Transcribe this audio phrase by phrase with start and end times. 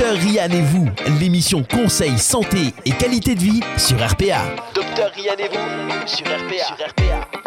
[0.00, 0.88] Docteur Rian et vous,
[1.20, 4.40] l'émission Conseil, Santé et Qualité de Vie sur RPA.
[4.74, 6.64] Docteur Rian et vous sur RPA.
[6.64, 7.39] Sur RPA.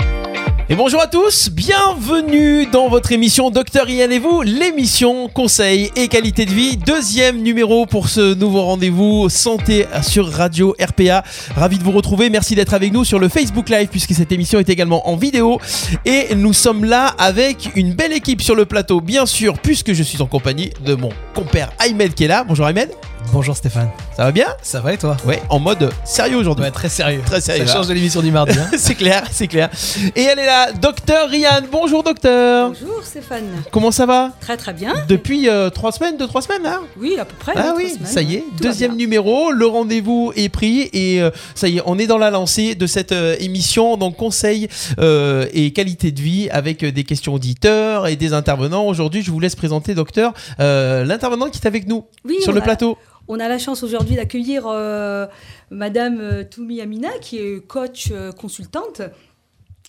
[0.73, 6.07] Et bonjour à tous, bienvenue dans votre émission Docteur Ian et vous, l'émission Conseil et
[6.07, 11.23] Qualité de Vie, deuxième numéro pour ce nouveau rendez-vous santé sur Radio RPA.
[11.55, 14.58] Ravi de vous retrouver, merci d'être avec nous sur le Facebook Live puisque cette émission
[14.58, 15.59] est également en vidéo
[16.05, 20.02] et nous sommes là avec une belle équipe sur le plateau, bien sûr, puisque je
[20.02, 22.45] suis en compagnie de mon compère Ahmed qui est là.
[22.45, 22.90] Bonjour Ahmed.
[23.32, 23.90] Bonjour Stéphane.
[24.16, 24.45] Ça va bien?
[24.62, 25.18] Ça va et toi?
[25.26, 26.66] Ouais, en mode sérieux aujourd'hui.
[26.66, 27.22] Ouais, très sérieux.
[27.26, 27.66] Très sérieux.
[27.66, 28.58] Ça change de l'émission du mardi.
[28.59, 28.70] hein.
[28.77, 29.70] c'est clair, c'est clair.
[30.16, 31.62] Et elle est là, docteur Rian.
[31.72, 32.70] Bonjour docteur.
[32.70, 33.63] Bonjour Stéphane.
[33.72, 34.32] Comment ça va?
[34.40, 34.94] Très très bien.
[35.08, 36.80] Depuis euh, trois semaines, deux, trois semaines là?
[36.99, 37.54] Oui, à peu près.
[37.55, 41.68] Ah oui, semaines, ça y est, deuxième numéro, le rendez-vous est pris et euh, ça
[41.68, 44.68] y est, on est dans la lancée de cette euh, émission, donc conseil
[44.99, 48.85] euh, et qualité de vie avec euh, des questions auditeurs et des intervenants.
[48.85, 52.62] Aujourd'hui, je vous laisse présenter, docteur, euh, l'intervenant qui est avec nous Oui, sur le
[52.62, 52.98] plateau.
[53.27, 55.27] On a la chance aujourd'hui d'accueillir euh,
[55.70, 59.02] Madame euh, Toumi Amina, qui est coach euh, consultante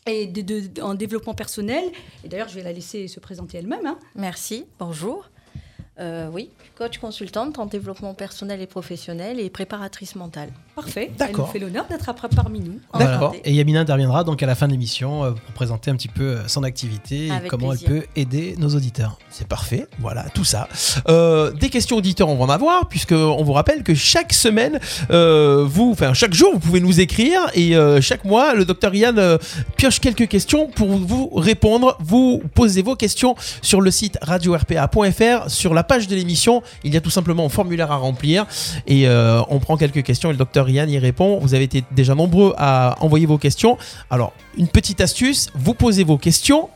[0.07, 0.31] et
[0.83, 1.85] en développement personnel.
[2.25, 3.87] Et d'ailleurs, je vais la laisser se présenter elle-même.
[3.87, 3.99] hein.
[4.15, 5.29] Merci, bonjour.
[6.01, 10.49] Euh, oui, coach consultante en développement personnel et professionnel et préparatrice mentale.
[10.75, 11.11] Parfait.
[11.13, 11.47] Elle D'accord.
[11.47, 12.81] nous fait l'honneur d'être après parmi nous.
[12.99, 13.33] D'accord.
[13.45, 16.25] Et Yamina interviendra donc à la fin de l'émission euh, pour présenter un petit peu
[16.25, 17.89] euh, son activité et comment plaisir.
[17.93, 19.19] elle peut aider nos auditeurs.
[19.31, 20.69] C'est parfait, voilà, tout ça.
[21.09, 24.81] Euh, des questions auditeurs, on va en avoir, puisque on vous rappelle que chaque semaine,
[25.11, 28.95] euh, vous, enfin chaque jour, vous pouvez nous écrire et euh, chaque mois, le docteur
[28.95, 29.39] Yann euh,
[29.77, 31.97] pioche quelques questions pour vous répondre.
[32.01, 36.63] Vous posez vos questions sur le site radio-rpa.fr, sur la page de l'émission.
[36.83, 38.47] Il y a tout simplement un formulaire à remplir
[38.87, 41.39] et euh, on prend quelques questions et le docteur Yann y répond.
[41.41, 43.79] Vous avez été déjà nombreux à envoyer vos questions.
[44.11, 46.69] Alors, une petite astuce, vous posez vos questions.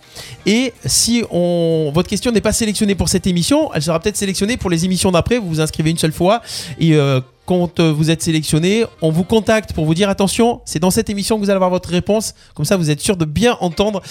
[0.47, 4.56] Et si on, votre question n'est pas sélectionnée pour cette émission, elle sera peut-être sélectionnée
[4.56, 5.39] pour les émissions d'après.
[5.39, 6.42] Vous vous inscrivez une seule fois
[6.79, 10.81] et euh, quand euh, vous êtes sélectionné, on vous contacte pour vous dire attention, c'est
[10.81, 12.35] dans cette émission que vous allez avoir votre réponse.
[12.55, 14.03] Comme ça, vous êtes sûr de bien entendre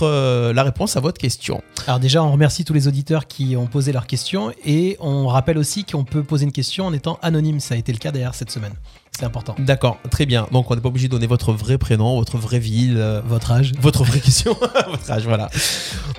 [0.00, 1.60] euh, la réponse à votre question.
[1.86, 5.58] Alors déjà, on remercie tous les auditeurs qui ont posé leurs questions et on rappelle
[5.58, 7.60] aussi qu'on peut poser une question en étant anonyme.
[7.60, 8.72] Ça a été le cas d'ailleurs cette semaine.
[9.18, 9.56] C'est important.
[9.58, 10.46] D'accord, très bien.
[10.52, 12.94] Donc, on n'est pas obligé de donner votre vrai prénom, votre vraie ville.
[12.98, 14.52] euh, Votre âge votre vraie question,
[14.90, 15.50] votre âge, voilà.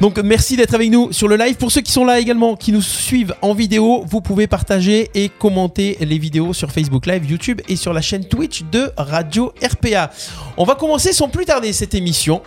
[0.02, 1.56] Donc merci d'être avec nous sur le live.
[1.56, 5.30] Pour ceux qui sont là également, qui nous suivent en vidéo, vous pouvez partager et
[5.30, 10.12] commenter les vidéos sur Facebook Live, YouTube et sur la chaîne Twitch de Radio RPA.
[10.58, 12.42] On va commencer sans plus tarder cette émission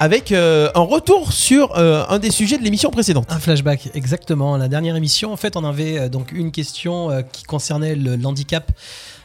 [0.00, 3.26] avec euh, un retour sur euh, un des sujets de l'émission précédente.
[3.30, 4.56] Un flashback, exactement.
[4.56, 8.72] La dernière émission, en fait, on avait euh, donc une question qui concernait le, l'handicap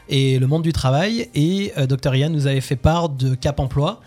[0.08, 1.28] et le monde du travail.
[1.34, 4.00] Et euh, Dr Yann nous avait fait part de Cap Emploi.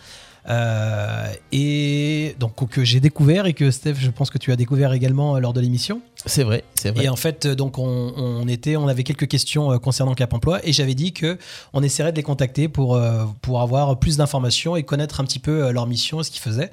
[0.49, 4.91] euh, et donc que j'ai découvert et que Steph, je pense que tu as découvert
[4.93, 6.01] également euh, lors de l'émission.
[6.25, 7.05] C'est vrai, c'est vrai.
[7.05, 10.73] Et en fait, donc on, on était, on avait quelques questions concernant Cap Emploi et
[10.73, 11.37] j'avais dit que
[11.73, 12.99] on essaierait de les contacter pour
[13.41, 16.71] pour avoir plus d'informations et connaître un petit peu leur mission, ce qu'ils faisaient.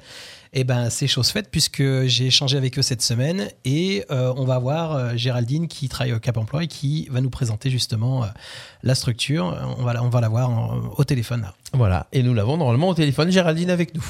[0.51, 4.45] Et ben c'est chose faite puisque j'ai échangé avec eux cette semaine et euh, on
[4.45, 8.23] va voir euh, Géraldine qui travaille au Cap Emploi et qui va nous présenter justement
[8.23, 8.27] euh,
[8.81, 9.55] la structure.
[9.77, 11.53] On va la, on va la voir en- au téléphone là.
[11.73, 14.03] Voilà, et nous l'avons normalement au téléphone, Géraldine avec nous.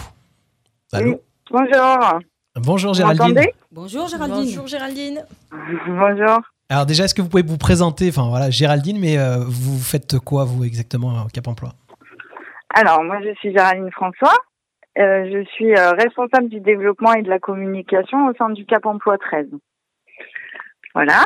[0.94, 1.18] Allô Oui.
[1.52, 2.20] Bonjour.
[2.56, 3.42] Bonjour Géraldine.
[3.72, 4.46] Bonjour Géraldine.
[4.46, 5.26] Bonjour Géraldine.
[5.88, 6.40] Bonjour.
[6.70, 10.20] Alors déjà, est-ce que vous pouvez vous présenter Enfin voilà, Géraldine, mais euh, vous faites
[10.20, 11.74] quoi vous exactement au Cap Emploi?
[12.76, 14.34] Alors, moi, je suis Géraldine François.
[15.00, 18.86] Euh, je suis euh, responsable du développement et de la communication au sein du Cap
[18.86, 19.48] Emploi 13.
[20.94, 21.26] Voilà.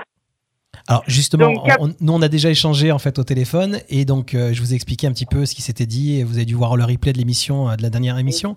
[0.87, 4.05] Alors justement, Donc, on- on- nous on a déjà échangé en fait au téléphone et
[4.05, 6.35] donc euh, je vous ai expliqué un petit peu ce qui s'était dit et vous
[6.35, 8.55] avez dû voir le replay de l'émission euh, de la dernière émission.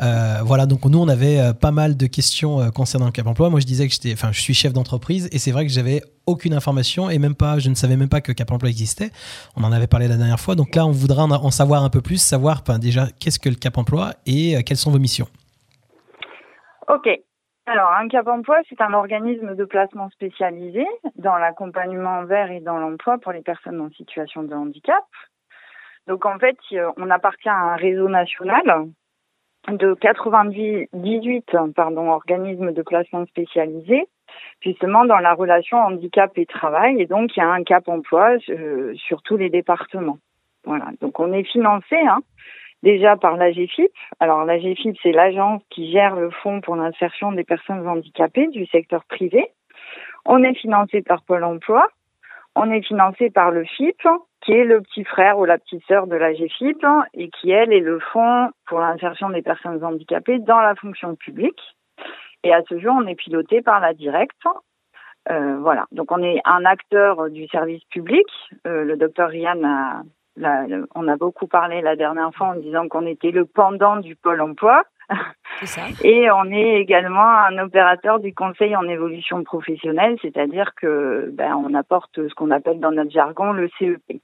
[0.00, 3.48] Euh, voilà, donc nous on avait pas mal de questions concernant le Cap Emploi.
[3.50, 6.02] Moi je disais que j'étais, enfin je suis chef d'entreprise et c'est vrai que j'avais
[6.26, 9.10] aucune information et même pas, je ne savais même pas que Cap Emploi existait.
[9.56, 10.56] On en avait parlé la dernière fois.
[10.56, 13.48] Donc là on voudra en, en savoir un peu plus, savoir enfin, déjà qu'est-ce que
[13.48, 15.28] le Cap Emploi et quelles sont vos missions.
[16.88, 17.08] OK.
[17.66, 20.86] Alors, un Cap Emploi, c'est un organisme de placement spécialisé
[21.16, 25.04] dans l'accompagnement vers et dans l'emploi pour les personnes en situation de handicap.
[26.06, 28.88] Donc, en fait, euh, on appartient à un réseau national
[29.68, 34.06] de 98 pardon, organismes de placement spécialisés,
[34.60, 37.00] justement dans la relation handicap et travail.
[37.00, 40.18] Et donc, il y a un Cap Emploi euh, sur tous les départements.
[40.64, 40.90] Voilà.
[41.00, 42.20] Donc, on est financé, hein,
[42.84, 43.90] déjà par l'AGFIP.
[44.20, 49.04] Alors l'AGFIP, c'est l'agence qui gère le fonds pour l'insertion des personnes handicapées du secteur
[49.06, 49.50] privé.
[50.26, 51.88] On est financé par Pôle Emploi.
[52.54, 54.06] On est financé par le FIP,
[54.42, 57.80] qui est le petit frère ou la petite sœur de l'AGFIP et qui, elle, est
[57.80, 61.60] le fonds pour l'insertion des personnes handicapées dans la fonction publique.
[62.44, 64.46] Et à ce jour, on est piloté par la directe.
[65.30, 65.86] Euh, voilà.
[65.90, 68.26] Donc on est un acteur du service public.
[68.66, 70.02] Euh, le docteur Ryan a,
[70.36, 74.40] on a beaucoup parlé la dernière fois en disant qu'on était le pendant du pôle
[74.40, 74.84] emploi.
[75.64, 75.82] Ça.
[76.02, 81.74] Et on est également un opérateur du conseil en évolution professionnelle, c'est-à-dire que ben, on
[81.74, 84.20] apporte ce qu'on appelle dans notre jargon le CEP.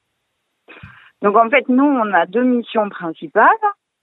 [1.23, 3.47] Donc en fait, nous, on a deux missions principales,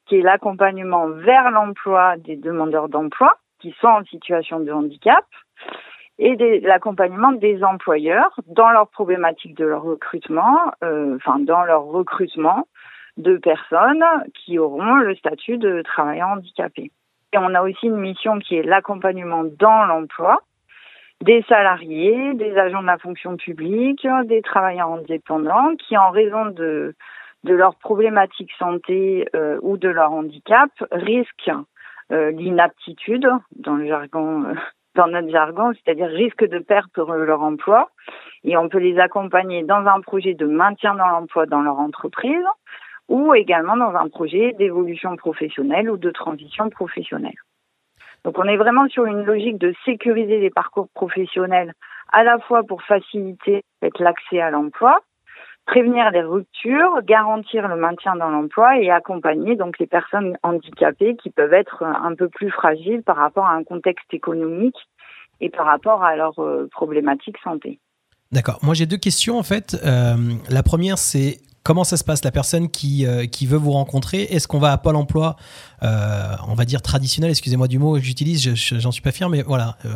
[0.07, 5.25] qui est l'accompagnement vers l'emploi des demandeurs d'emploi qui sont en situation de handicap
[6.19, 12.67] et l'accompagnement des employeurs dans leur problématique de leur recrutement, euh, enfin dans leur recrutement
[13.17, 14.03] de personnes
[14.33, 16.91] qui auront le statut de travailleur handicapé.
[17.33, 20.41] Et on a aussi une mission qui est l'accompagnement dans l'emploi
[21.21, 26.95] des salariés, des agents de la fonction publique, des travailleurs indépendants qui, en raison de,
[27.43, 31.51] de leur problématique santé euh, ou de leur handicap, risquent
[32.11, 34.53] euh, l'inaptitude, dans le jargon, euh,
[34.97, 37.89] dans notre jargon, c'est-à-dire risquent de perdre leur emploi.
[38.43, 42.45] Et on peut les accompagner dans un projet de maintien dans l'emploi dans leur entreprise
[43.07, 47.39] ou également dans un projet d'évolution professionnelle ou de transition professionnelle.
[48.25, 51.73] Donc on est vraiment sur une logique de sécuriser les parcours professionnels
[52.11, 53.63] à la fois pour faciliter
[53.99, 54.99] l'accès à l'emploi,
[55.67, 61.29] prévenir les ruptures, garantir le maintien dans l'emploi et accompagner donc les personnes handicapées qui
[61.29, 64.77] peuvent être un peu plus fragiles par rapport à un contexte économique
[65.41, 67.79] et par rapport à leurs euh, problématiques santé.
[68.31, 68.59] D'accord.
[68.63, 69.77] Moi, j'ai deux questions en fait.
[69.85, 70.15] Euh,
[70.49, 74.21] la première, c'est comment ça se passe La personne qui, euh, qui veut vous rencontrer,
[74.23, 75.35] est-ce qu'on va à Pôle emploi,
[75.83, 75.87] euh,
[76.47, 79.29] on va dire traditionnel, excusez-moi du mot que j'utilise, je- je- j'en suis pas fier,
[79.29, 79.75] mais voilà.
[79.85, 79.89] euh,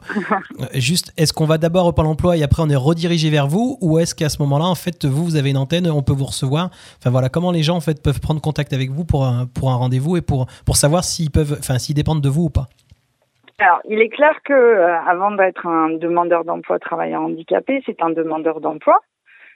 [0.74, 3.78] juste, est-ce qu'on va d'abord au Pôle emploi et après on est redirigé vers vous
[3.80, 6.26] Ou est-ce qu'à ce moment-là, en fait, vous, vous avez une antenne, on peut vous
[6.26, 6.70] recevoir?
[6.98, 9.70] Enfin voilà, comment les gens en fait peuvent prendre contact avec vous pour un, pour
[9.70, 12.68] un rendez-vous et pour, pour savoir s'ils peuvent, enfin s'ils dépendent de vous ou pas?
[13.60, 18.10] Alors, il est clair que euh, avant d'être un demandeur d'emploi travailleur handicapé, c'est un
[18.10, 19.00] demandeur d'emploi.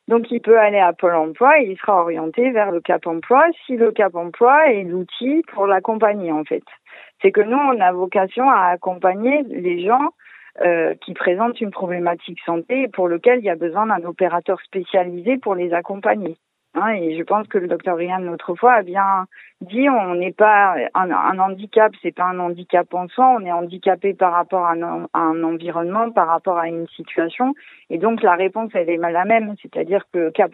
[0.08, 3.44] Donc, il peut aller à Pôle emploi et il sera orienté vers le Cap emploi
[3.66, 6.64] si le Cap emploi est l'outil pour l'accompagner, en fait.
[7.20, 10.10] C'est que nous, on a vocation à accompagner les gens
[10.60, 15.38] euh, qui présentent une problématique santé pour lequel il y a besoin d'un opérateur spécialisé
[15.38, 16.36] pour les accompagner.
[16.74, 19.26] Hein, et je pense que le docteur Ryan l'autre fois a bien
[19.62, 24.14] dit on n'est pas un, handicap, c'est pas un handicap en soi, on est handicapé
[24.14, 27.54] par rapport à un, environnement, par rapport à une situation,
[27.90, 30.52] et donc la réponse elle est la même, c'est-à-dire que Cap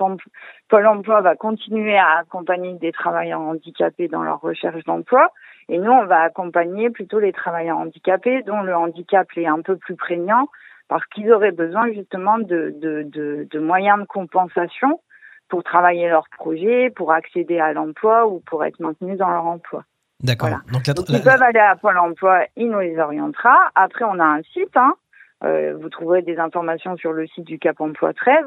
[0.69, 5.31] Pôle Emploi va continuer à accompagner des travailleurs handicapés dans leur recherche d'emploi,
[5.69, 9.77] et nous on va accompagner plutôt les travailleurs handicapés dont le handicap est un peu
[9.77, 10.49] plus prégnant,
[10.89, 15.01] parce qu'ils auraient besoin justement de moyens de compensation
[15.49, 19.85] pour travailler leur projet, pour accéder à l'emploi ou pour être maintenus dans leur emploi.
[20.23, 20.49] D'accord.
[20.49, 20.63] Voilà.
[20.73, 23.71] Donc, la- Donc ils peuvent aller à Pôle emploi, il nous les orientera.
[23.75, 24.95] Après, on a un site, hein.
[25.45, 28.45] Euh, vous trouverez des informations sur le site du Cap Emploi 13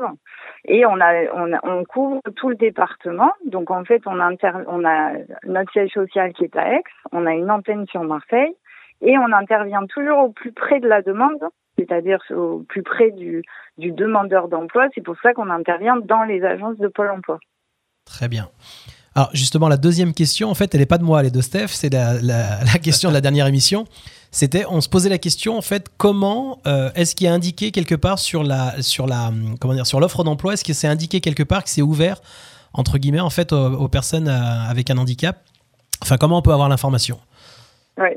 [0.65, 3.31] et on a, on, a- on couvre tout le département.
[3.45, 5.13] Donc en fait, on, inter, on a
[5.45, 6.83] notre siège social qui est à Aix,
[7.13, 8.53] on a une antenne sur Marseille
[8.99, 11.39] et on intervient toujours au plus près de la demande,
[11.77, 13.43] c'est-à-dire au plus près du,
[13.77, 14.87] du demandeur d'emploi.
[14.93, 17.39] C'est pour ça qu'on intervient dans les agences de Pôle Emploi.
[18.05, 18.49] Très bien.
[19.15, 21.41] Alors justement, la deuxième question, en fait, elle n'est pas de moi, elle est de
[21.41, 21.67] Steph.
[21.67, 23.85] C'est la, la- la question de la dernière émission.
[24.31, 27.71] C'était, on se posait la question, en fait, comment euh, est-ce qu'il y a indiqué
[27.71, 31.19] quelque part sur la, sur la, comment dire, sur l'offre d'emploi, est-ce que c'est indiqué
[31.19, 32.21] quelque part que c'est ouvert
[32.73, 35.41] entre guillemets en fait aux, aux personnes euh, avec un handicap?
[36.01, 37.19] Enfin, comment on peut avoir l'information?
[37.97, 38.09] Oui.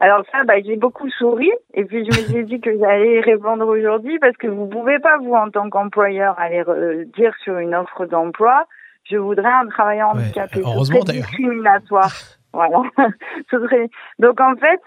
[0.00, 3.20] Alors ça, bah, j'ai beaucoup souri et puis je me suis dit que j'allais y
[3.20, 7.58] répondre aujourd'hui parce que vous pouvez pas, vous, en tant qu'employeur, aller euh, dire sur
[7.58, 8.66] une offre d'emploi,
[9.10, 10.60] je voudrais un travailleur Ouais, handicapé.
[10.64, 11.26] Heureusement, d'ailleurs.
[11.26, 12.12] discriminatoire.
[12.54, 12.80] Voilà.
[14.18, 14.80] Donc en fait,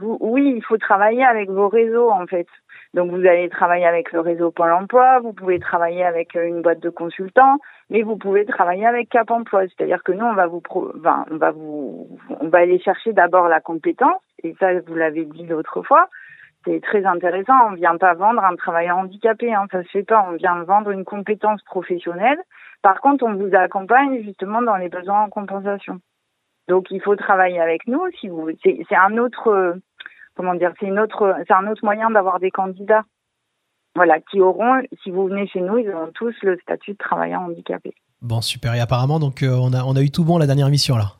[0.00, 2.48] vous, oui, il faut travailler avec vos réseaux en fait.
[2.94, 6.62] Donc vous allez travailler avec le réseau Pôle Emploi, vous pouvez travailler avec euh, une
[6.62, 7.58] boîte de consultants,
[7.90, 9.64] mais vous pouvez travailler avec Cap Emploi.
[9.68, 10.90] C'est-à-dire que nous, on va vous, pro...
[10.98, 15.24] enfin, on va vous, on va aller chercher d'abord la compétence, et ça, vous l'avez
[15.26, 16.08] dit l'autre fois.
[16.64, 17.54] C'est très intéressant.
[17.70, 20.26] On vient pas vendre un travailleur handicapé, hein, ça se fait pas.
[20.28, 22.38] On vient vendre une compétence professionnelle.
[22.82, 26.00] Par contre, on vous accompagne justement dans les besoins en compensation.
[26.68, 28.02] Donc, il faut travailler avec nous.
[28.20, 29.76] Si vous, c'est un autre,
[30.38, 33.02] comment dire, c'est une autre, c'est un autre moyen d'avoir des candidats.
[33.94, 37.40] Voilà, qui auront, si vous venez chez nous, ils auront tous le statut de travailleur
[37.42, 37.92] handicapé.
[38.22, 38.72] Bon, super.
[38.74, 41.12] Et apparemment, donc, euh, on, a, on a eu tout bon la dernière émission, là.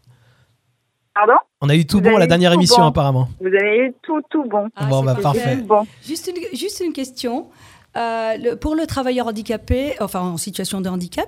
[1.15, 1.35] Pardon?
[1.61, 2.89] On a eu tout Vous bon la dernière émission, bon.
[2.89, 3.29] apparemment.
[3.41, 4.69] Vous avez eu tout, tout bon.
[4.77, 5.57] Ah, Bon, bah, parfait.
[5.57, 5.85] Bon.
[6.05, 7.49] Juste une, juste une question.
[7.97, 11.27] Euh, le- pour le travailleur handicapé, enfin en situation de handicap,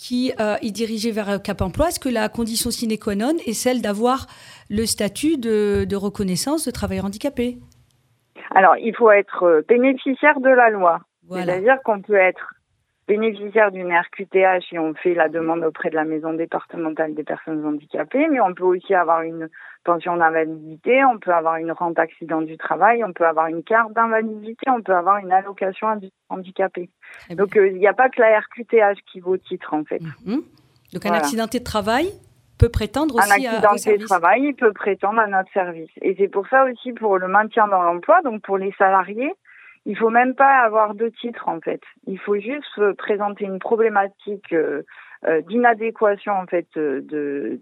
[0.00, 3.36] qui euh, est dirigé vers euh, Cap Emploi, est-ce que la condition sine qua non
[3.46, 4.26] est celle d'avoir
[4.70, 7.58] le statut de, de reconnaissance de travailleur handicapé?
[8.54, 11.00] Alors, il faut être euh, bénéficiaire de la loi.
[11.28, 11.52] Voilà.
[11.52, 12.54] C'est-à-dire qu'on peut être
[13.10, 17.64] bénéficiaire d'une RQTH et on fait la demande auprès de la maison départementale des personnes
[17.66, 19.48] handicapées, mais on peut aussi avoir une
[19.82, 23.92] pension d'invalidité, on peut avoir une rente accident du travail, on peut avoir une carte
[23.94, 26.88] d'invalidité, on peut avoir une allocation handi- handicapée.
[27.30, 30.00] Donc euh, il n'y a pas que la RQTH qui vaut titre en fait.
[30.24, 30.42] Mhm.
[30.92, 32.12] Donc un accidenté de travail
[32.58, 35.90] peut prétendre Un aussi à, au accident de travail, il peut prétendre à notre service.
[36.00, 39.32] Et c'est pour ça aussi pour le maintien dans l'emploi, donc pour les salariés,
[39.86, 41.80] il faut même pas avoir de titre en fait.
[42.06, 44.82] Il faut juste euh, présenter une problématique euh,
[45.26, 47.04] euh, d'inadéquation en fait de,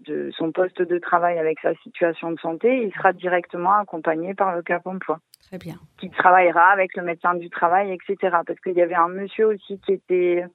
[0.05, 2.83] de son poste de travail avec sa situation de santé.
[2.83, 5.75] Il sera directement accompagné par le Cap Emploi, Très bien.
[5.97, 8.37] qui travaillera avec le médecin du travail, etc.
[8.45, 10.45] Parce qu'il y avait un monsieur aussi qui était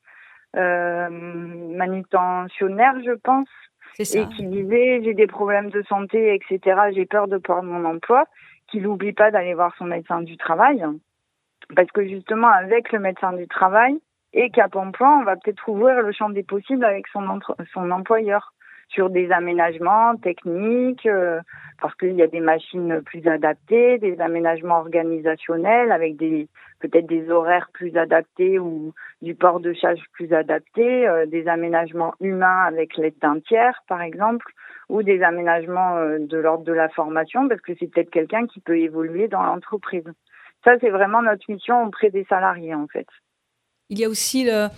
[0.56, 3.48] euh, manutentionnaire, je pense
[3.94, 4.20] C'est ça.
[4.20, 6.80] et qui disait j'ai des problèmes de santé, etc.
[6.94, 8.24] J'ai peur de perdre mon emploi,
[8.68, 10.84] qu'il n'oublie pas d'aller voir son médecin du travail.
[11.74, 13.98] Parce que justement, avec le médecin du travail
[14.32, 17.90] et Cap Emploi, on va peut-être ouvrir le champ des possibles avec son, entre- son
[17.90, 18.52] employeur
[18.88, 21.40] sur des aménagements techniques, euh,
[21.80, 26.48] parce qu'il y a des machines plus adaptées, des aménagements organisationnels avec des
[26.80, 32.14] peut-être des horaires plus adaptés ou du port de charge plus adapté, euh, des aménagements
[32.20, 34.46] humains avec l'aide d'un tiers, par exemple,
[34.90, 38.60] ou des aménagements euh, de l'ordre de la formation, parce que c'est peut-être quelqu'un qui
[38.60, 40.04] peut évoluer dans l'entreprise.
[40.64, 43.06] Ça, c'est vraiment notre mission auprès des salariés, en fait.
[43.90, 44.68] Il y a aussi le-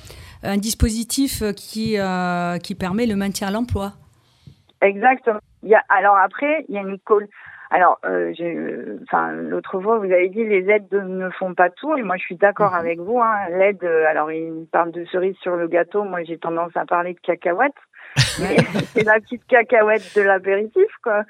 [0.42, 3.92] un dispositif qui, euh, qui permet le maintien à l'emploi.
[4.82, 5.38] Exactement.
[5.62, 7.26] Il y a, alors après, il y a une col.
[7.70, 11.70] Alors, euh, j'ai- enfin, l'autre fois, vous avez dit les aides de- ne font pas
[11.70, 12.78] tout, et moi, je suis d'accord Mhm.
[12.78, 13.20] avec vous.
[13.20, 13.48] Hein.
[13.50, 16.04] L'aide, euh, alors, il parle de cerise sur le gâteau.
[16.04, 17.72] Moi, j'ai tendance à parler de cacahuètes.
[18.40, 18.56] Mais
[18.94, 21.24] c'est la petite cacahuète de l'apéritif, quoi.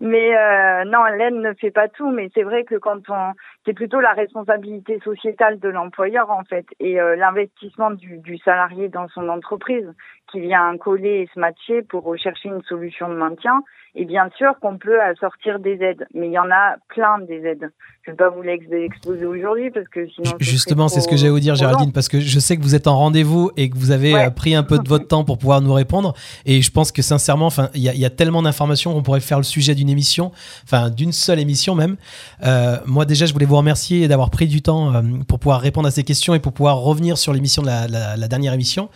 [0.00, 2.10] Mais euh, non, l'aide ne fait pas tout.
[2.12, 3.32] Mais c'est vrai que quand on,
[3.66, 8.88] c'est plutôt la responsabilité sociétale de l'employeur en fait, et euh, l'investissement du, du salarié
[8.88, 9.86] dans son entreprise
[10.32, 13.62] qui vient coller et se matcher pour rechercher une solution de maintien.
[13.96, 17.44] Et bien sûr qu'on peut assortir des aides, mais il y en a plein des
[17.44, 17.72] aides.
[18.02, 20.30] Je ne vais pas vous l'ex- exposer aujourd'hui parce que sinon.
[20.38, 21.56] Justement, c'est ce que j'allais vous dire.
[21.56, 24.26] Géraldine, parce que je sais que vous êtes en rendez-vous et que vous avez Ouais.
[24.26, 26.14] euh, pris un peu de votre temps pour pouvoir nous répondre.
[26.46, 29.02] Et je pense que sincèrement, enfin, il y, a- il y a tellement d'informations qu'on
[29.02, 30.30] pourrait faire le sujet d'une émission,
[30.62, 31.96] enfin d'une seule émission même.
[32.46, 35.86] Euh, moi déjà, je voulais vous remercier d'avoir pris du temps euh, pour pouvoir répondre
[35.88, 38.88] à ces questions et pour pouvoir revenir sur l'émission de la, dernière émission.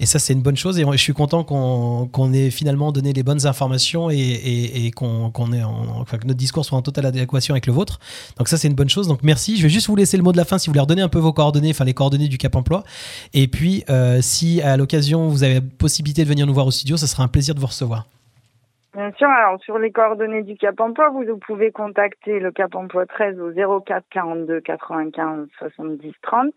[0.00, 0.78] Et ça, c'est une bonne chose.
[0.78, 4.90] Et je suis content qu'on qu'on ait finalement donné les bonnes informations et, et- et
[4.90, 7.98] qu'on enfin, que notre discours soit en totale adéquation avec le vôtre.
[8.36, 9.08] Donc ça, c'est une bonne chose.
[9.08, 9.56] Donc merci.
[9.56, 11.08] Je vais juste vous laisser le mot de la fin si vous voulez redonner un
[11.08, 12.84] peu vos coordonnées, enfin les coordonnées du Cap Emploi.
[13.34, 16.70] Et puis, euh, si à l'occasion vous avez la possibilité de venir nous voir au
[16.70, 18.06] studio, ça sera un plaisir de vous recevoir.
[18.94, 22.74] Bien sûr, alors sur les coordonnées du Cap Emploi, vous, vous pouvez contacter le Cap
[22.74, 26.54] Emploi 13 au 04 42 95 70 30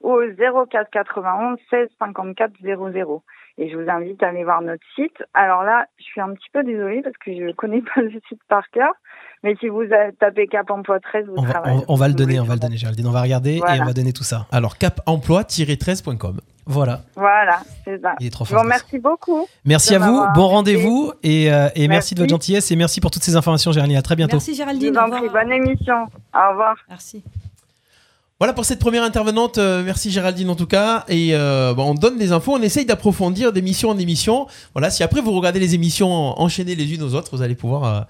[0.00, 3.22] ou au 04 91 16 54 00.
[3.56, 5.22] Et je vous invite à aller voir notre site.
[5.32, 8.10] Alors là, je suis un petit peu désolée parce que je ne connais pas le
[8.28, 8.92] site par cœur,
[9.44, 9.82] mais si vous
[10.18, 12.60] tapez Cap Emploi 13, vous On va, on- on va le donner, on va le
[12.60, 13.06] donner, Géraldine.
[13.06, 14.46] On va regarder et on va donner tout ça.
[14.50, 16.40] Alors capemploi-13.com.
[16.66, 17.02] Voilà.
[17.14, 18.14] Voilà, c'est ça.
[18.20, 18.56] Il est trop fort.
[18.56, 19.46] vous remercie beaucoup.
[19.66, 21.88] Merci à vous, bon rendez-vous et, euh, et merci.
[21.88, 22.14] Merci.
[22.14, 23.98] de votre gentillesse et merci pour toutes ces informations, Géraldine.
[23.98, 24.36] À très bientôt.
[24.36, 24.92] Merci Je Géraldine.
[24.94, 25.20] vous au en revoir.
[25.20, 25.94] prie, bonne émission.
[26.34, 26.74] Au revoir.
[26.88, 27.22] Merci.
[28.40, 29.58] Voilà pour cette première intervenante.
[29.58, 31.04] Euh, merci Géraldine en tout cas.
[31.08, 34.46] Et euh, bon, on donne des infos, on essaye d'approfondir d'émission en émission.
[34.72, 36.10] Voilà, si après vous regardez les émissions
[36.40, 38.00] enchaînées les unes aux autres, vous allez pouvoir euh,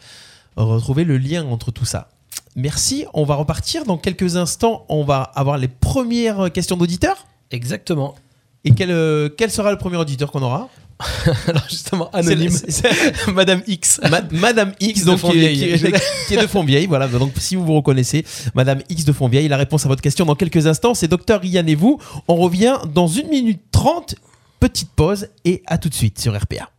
[0.57, 2.09] retrouver le lien entre tout ça.
[2.57, 3.05] Merci.
[3.15, 4.85] On va repartir dans quelques instants.
[4.89, 7.27] On va avoir les premières questions d'auditeurs.
[7.51, 8.15] Exactement.
[8.65, 10.69] Et quel, euh, quel sera le premier auditeur qu'on aura?
[11.49, 12.51] Alors justement, anonyme.
[12.51, 14.01] C'est- c'est- Madame X.
[14.09, 16.87] Ma- Madame X, de donc qui, est- qui est- qui est de Fontvieille.
[16.87, 20.25] Voilà, donc si vous vous reconnaissez, Madame X de Fontvieille, la réponse à votre question
[20.25, 21.99] dans quelques instants, c'est Docteur Yann et vous.
[22.29, 24.15] On revient dans une minute trente.
[24.61, 26.71] Petite pause et à tout de suite sur RPA.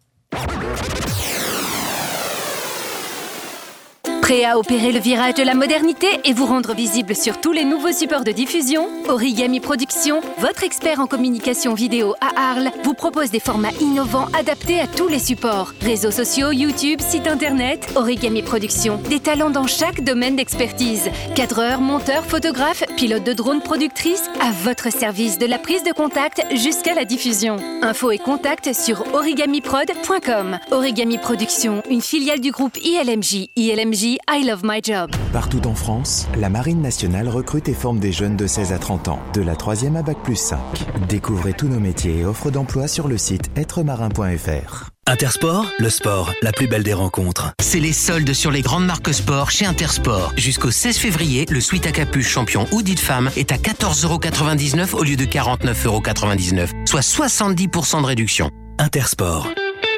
[4.26, 7.64] Prêt à opérer le virage de la modernité et vous rendre visible sur tous les
[7.64, 13.30] nouveaux supports de diffusion Origami Productions, votre expert en communication vidéo à Arles, vous propose
[13.30, 15.76] des formats innovants adaptés à tous les supports.
[15.80, 21.12] Réseaux sociaux, YouTube, site internet, Origami Productions, des talents dans chaque domaine d'expertise.
[21.36, 26.44] Cadreurs, monteurs, photographes, pilotes de drones, productrices, à votre service de la prise de contact
[26.56, 27.58] jusqu'à la diffusion.
[27.84, 30.58] Infos et contacts sur origamiprod.com.
[30.72, 33.50] Origami Productions, une filiale du groupe ILMJ.
[33.56, 35.12] ILMJ, I Love My Job.
[35.34, 39.08] Partout en France, la Marine nationale recrute et forme des jeunes de 16 à 30
[39.08, 40.60] ans, de la 3e à Bac plus 5.
[41.08, 44.90] Découvrez tous nos métiers et offres d'emploi sur le site êtremarin.fr.
[45.08, 47.54] Intersport, le sport, la plus belle des rencontres.
[47.62, 50.34] C'est les soldes sur les grandes marques sport chez Intersport.
[50.36, 55.04] Jusqu'au 16 février, le sweat à capuche champion Hoodie de femme est à 14,99€ au
[55.04, 58.50] lieu de 49,99€, soit 70% de réduction.
[58.80, 59.48] Intersport.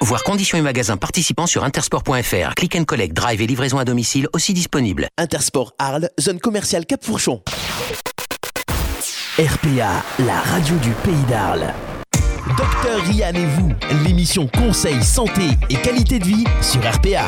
[0.01, 2.55] Voir conditions et magasins participants sur intersport.fr.
[2.55, 5.07] Click and collect, drive et livraison à domicile aussi disponible.
[5.17, 7.41] Intersport Arles, zone commerciale Cap-Fourchon.
[9.39, 11.73] RPA, la radio du pays d'Arles.
[12.57, 13.71] Docteur Rian et vous,
[14.03, 17.25] l'émission Conseil, Santé et Qualité de vie sur RPA.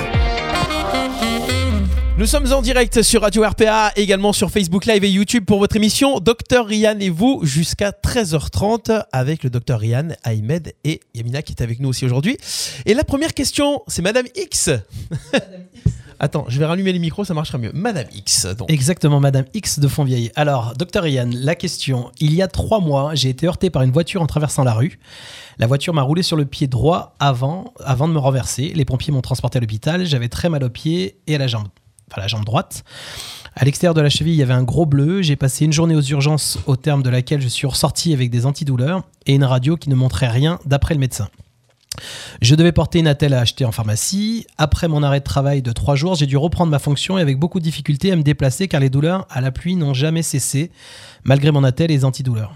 [2.20, 5.78] Nous sommes en direct sur Radio RPA, également sur Facebook Live et YouTube pour votre
[5.78, 11.54] émission Docteur Rian et vous jusqu'à 13h30 avec le Docteur Rian, Ahmed et Yamina qui
[11.54, 12.36] est avec nous aussi aujourd'hui.
[12.86, 14.70] Et la première question, c'est Madame X.
[16.20, 17.72] Attends, je vais rallumer les micros, ça marchera mieux.
[17.74, 18.70] Madame X, donc.
[18.70, 20.34] Exactement, Madame X de Fontvieille.
[20.36, 22.12] Alors, docteur Ian, la question.
[22.20, 25.00] Il y a trois mois, j'ai été heurté par une voiture en traversant la rue.
[25.58, 28.74] La voiture m'a roulé sur le pied droit avant, avant de me renverser.
[28.76, 30.06] Les pompiers m'ont transporté à l'hôpital.
[30.06, 31.70] J'avais très mal au pied et à la jambe,
[32.12, 32.84] enfin la jambe droite.
[33.56, 35.22] À l'extérieur de la cheville, il y avait un gros bleu.
[35.22, 38.46] J'ai passé une journée aux urgences au terme de laquelle je suis ressorti avec des
[38.46, 41.28] antidouleurs et une radio qui ne montrait rien d'après le médecin.
[42.42, 44.48] Je devais porter une attelle à acheter en pharmacie.
[44.58, 47.38] Après mon arrêt de travail de trois jours, j'ai dû reprendre ma fonction et avec
[47.38, 50.72] beaucoup de difficulté à me déplacer car les douleurs à la pluie n'ont jamais cessé,
[51.24, 52.56] malgré mon attelle et les antidouleurs.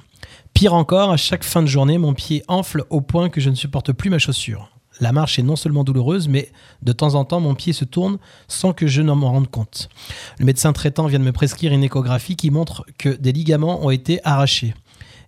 [0.53, 3.55] Pire encore, à chaque fin de journée, mon pied enfle au point que je ne
[3.55, 4.72] supporte plus ma chaussure.
[4.99, 8.17] La marche est non seulement douloureuse, mais de temps en temps, mon pied se tourne
[8.47, 9.89] sans que je n'en m'en rende compte.
[10.39, 13.89] Le médecin traitant vient de me prescrire une échographie qui montre que des ligaments ont
[13.89, 14.73] été arrachés.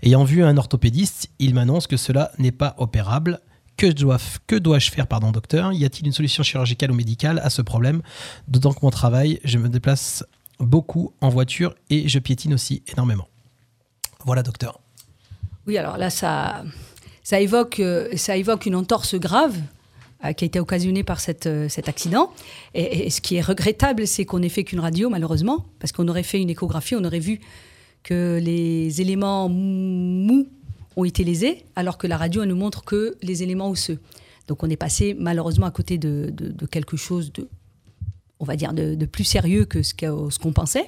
[0.03, 3.39] Ayant vu un orthopédiste, il m'annonce que cela n'est pas opérable.
[3.77, 5.73] Que, dois, que dois-je faire, pardon, docteur?
[5.73, 8.01] Y a-t-il une solution chirurgicale ou médicale à ce problème?
[8.47, 10.23] D'autant que mon travail, je me déplace
[10.59, 13.27] beaucoup en voiture et je piétine aussi énormément.
[14.25, 14.79] Voilà, docteur.
[15.67, 16.63] Oui, alors là, ça,
[17.25, 19.57] ça, évoque, euh, ça évoque une entorse grave
[20.23, 22.31] euh, qui a été occasionnée par euh, cet accident.
[22.75, 26.23] Et, ce qui est regrettable, c'est qu'on n'ait fait qu'une radio, malheureusement, parce qu'on aurait
[26.23, 27.41] fait une échographie, on aurait vu
[28.03, 30.47] que les éléments mous
[30.95, 33.99] ont été lésés, alors que la radio elle ne montre que les éléments osseux.
[34.47, 36.31] Donc on est passé malheureusement à côté de,
[36.69, 37.49] quelque chose de,
[38.39, 40.87] on va dire, de, plus sérieux que- ce qu'on pensait.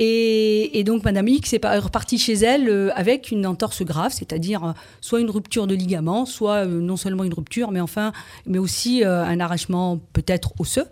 [0.00, 4.72] Et, donc Madame X est repartie chez elle euh, avec une entorse grave, c'est-à-dire euh,
[5.00, 8.12] soit une rupture de ligament, soit euh, non seulement une rupture, mais enfin,
[8.46, 10.86] mais aussi un arrachement peut-être osseux.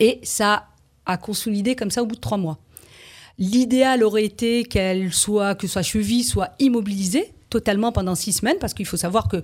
[0.00, 0.66] Et ça
[1.06, 2.58] a consolidé comme ça au bout de trois mois.
[3.38, 8.74] L'idéal aurait été qu'elle soit, que sa cheville soit immobilisée totalement pendant six semaines, parce
[8.74, 9.42] qu'il faut savoir que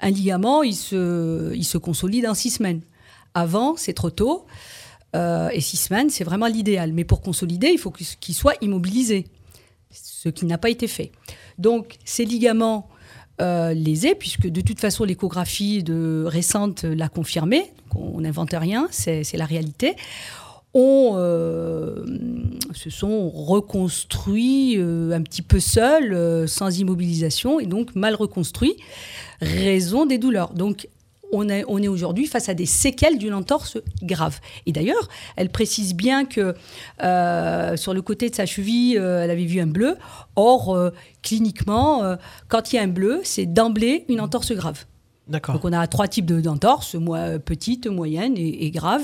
[0.00, 2.80] un ligament, il se, il se consolide en six semaines.
[3.34, 4.46] Avant, c'est trop tôt,
[5.14, 6.92] euh, et six semaines, c'est vraiment l'idéal.
[6.92, 9.26] Mais pour consolider, il faut qu'il soit immobilisé,
[9.90, 11.12] ce qui n'a pas été fait.
[11.58, 12.88] Donc, ces ligaments
[13.40, 15.84] euh, lésés, puisque de toute façon, l'échographie
[16.26, 19.96] récente l'a confirmé, on n'invente rien, c'est la réalité
[20.74, 22.04] ont, euh,
[22.74, 28.76] se sont reconstruits un petit peu seuls, sans immobilisation, et donc mal reconstruits,
[29.40, 30.52] raison des douleurs.
[30.52, 30.88] Donc,
[31.36, 34.40] on est, on est aujourd'hui face à des séquelles d'une entorse grave.
[34.66, 36.54] Et d'ailleurs, elle précise bien que
[37.02, 39.96] euh, sur le côté de sa cheville, euh, elle avait vu un bleu.
[40.34, 40.90] Or, euh,
[41.22, 42.16] cliniquement,
[42.48, 44.84] quand il y a un bleu, c'est d'emblée une entorse grave.
[45.28, 45.54] D'accord.
[45.56, 49.02] Donc on a trois types de- d'entorses, moi, petite, moyenne et, et grave.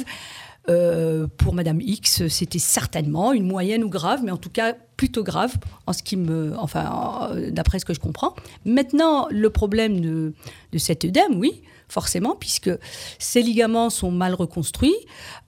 [0.69, 5.25] Euh, pour Madame X, c'était certainement une moyenne ou grave, mais en tout cas plutôt
[5.25, 5.57] grave,
[5.89, 8.37] en ce qui me, enfin, d'après ce que je comprends.
[8.65, 10.33] Maintenant, le problème de,
[10.71, 12.71] de cet œdème, oui, forcément, puisque
[13.19, 14.97] ses ligaments sont mal reconstruits,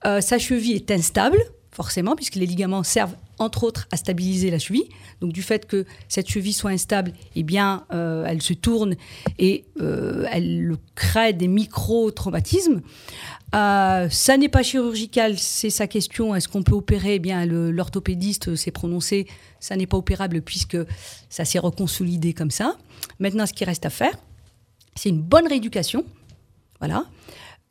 [0.05, 1.39] euh, sa cheville est instable,
[1.71, 4.87] forcément, puisque les ligaments servent entre autres à stabiliser la cheville.
[5.19, 8.95] Donc du fait que cette cheville soit instable, eh bien, euh, elle se tourne
[9.39, 12.81] et euh, elle crée des micro-traumatismes.
[13.51, 16.35] Ça n'est pas chirurgical, c'est sa question.
[16.35, 17.15] Est-ce qu'on peut opérer?
[17.15, 19.27] Eh bien, l'orthopédiste s'est prononcé,
[19.61, 20.77] ça n'est pas opérable puisque
[21.29, 22.77] ça s'est reconsolidé comme ça.
[23.19, 24.15] Maintenant, ce qui reste à faire,
[24.95, 26.05] c'est une bonne rééducation,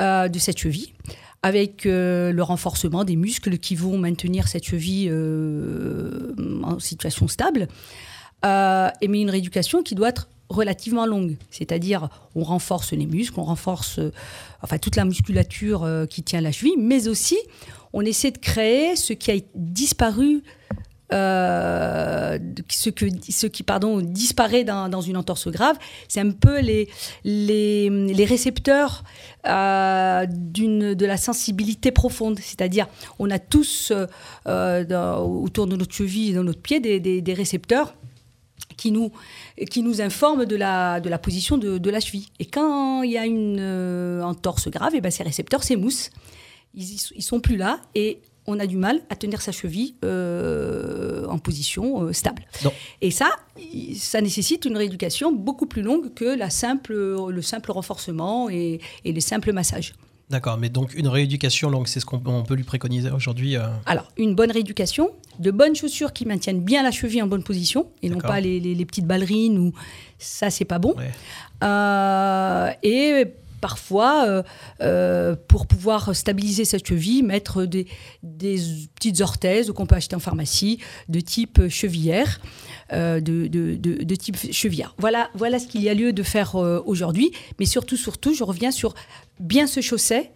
[0.03, 0.93] euh, de cette cheville,
[1.43, 7.69] avec euh, le renforcement des muscles qui vont maintenir cette cheville euh, en situation stable.
[8.43, 13.45] Et mais une rééducation qui doit être relativement longue, c'est-à-dire on renforce les muscles, on
[13.45, 14.01] renforce
[14.63, 17.39] enfin toute la musculature qui tient la cheville, mais aussi
[17.95, 20.43] on essaie de créer ce qui a disparu,
[21.13, 22.39] euh,
[22.71, 23.65] ce, qui
[24.03, 25.77] disparaît dans, une entorse grave,
[26.09, 26.89] c'est un peu les,
[28.25, 29.05] récepteurs
[29.47, 32.89] euh, de la sensibilité profonde, c'est-à-dire
[33.19, 33.93] on a tous
[34.47, 37.95] euh, autour de notre cheville et dans notre pied des, récepteurs
[38.77, 39.13] qui nous,
[39.71, 42.27] qui nous informe de la, position de, la cheville.
[42.39, 46.11] Et quand il y a une entorse grave, et ben ces récepteurs s'émoussent.
[46.77, 47.79] Ils, ils sont plus là
[48.47, 52.43] on a du mal à tenir sa cheville euh, en position euh, stable.
[52.65, 52.73] Non.
[53.01, 53.31] Et ça,
[53.97, 59.13] ça nécessite une rééducation beaucoup plus longue que la simple, le simple renforcement et, et
[59.13, 59.95] les simples massages.
[60.31, 63.57] D'accord, mais donc une rééducation longue, c'est ce qu'on on peut lui préconiser aujourd'hui.
[63.57, 67.43] euh, Alors, une bonne rééducation, de bonnes chaussures qui maintiennent bien la cheville en bonne
[67.45, 69.73] position et non pas les, les- les petites ballerines ou
[70.19, 70.95] ça, c'est pas bon.
[70.97, 71.11] Ouais.
[72.83, 73.27] Et
[73.69, 74.43] parfois, euh,
[74.83, 77.87] euh, pour pouvoir stabiliser cette cheville, mettre des,
[78.23, 78.57] des
[78.95, 82.41] petites orthèses qu'on peut acheter en pharmacie de type chevillère.
[82.93, 84.95] euh, de, de- de- de type chevillard.
[84.99, 87.33] Voilà, voilà ce qu'il y a lieu de faire aujourd'hui.
[87.59, 88.93] Mais surtout, surtout, je reviens sur
[89.41, 90.29] bien se chausser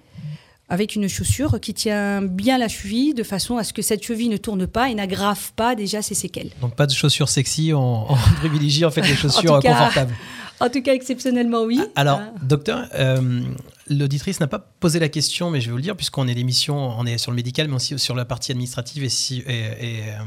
[0.70, 4.28] avec une chaussure qui tient bien la cheville de façon à ce que cette cheville
[4.30, 6.50] ne tourne pas et n'aggrave pas déjà ses séquelles.
[6.62, 9.72] Donc pas de chaussures sexy, on, on privilégie en fait les chaussures En tout cas,
[9.78, 10.14] confortables.
[10.60, 11.80] En tout cas, exceptionnellement, oui.
[11.94, 12.32] Alors, Hein.
[12.42, 13.42] docteur, euh,
[13.88, 16.76] l'auditrice n'a pas posé la question, mais je vais vous le dire, puisqu'on est l'émission,
[16.76, 19.04] on est sur le médical, mais aussi sur la partie administrative.
[19.04, 20.18] Et, si, et, et, euh,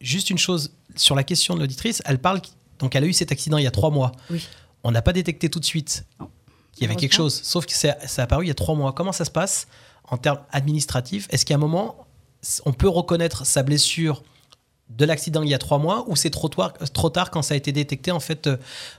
[0.00, 2.40] juste une chose, sur la question de l'auditrice, elle parle,
[2.80, 4.12] donc elle a eu cet accident il y a trois mois.
[4.30, 4.44] Oui.
[4.84, 6.04] On n'a pas détecté tout de suite
[6.72, 8.74] qu'il y avait quelque chose, sauf que c'est- ça a apparu il y a trois
[8.74, 8.92] mois.
[8.92, 9.66] Comment ça se passe
[10.04, 11.26] en termes administratifs?
[11.30, 12.06] Est-ce qu'à un moment,
[12.64, 14.22] on peut reconnaître sa blessure
[14.90, 17.54] de l'accident il y a trois mois ou c'est trop, tard- trop tard quand ça
[17.54, 18.48] a été détecté en fait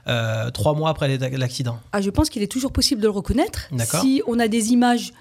[0.06, 1.80] euh, trois mois après l'accident?
[1.92, 3.68] Ah, je pense qu'il est toujours possible de le reconnaître.
[4.00, 5.12] Si on a des images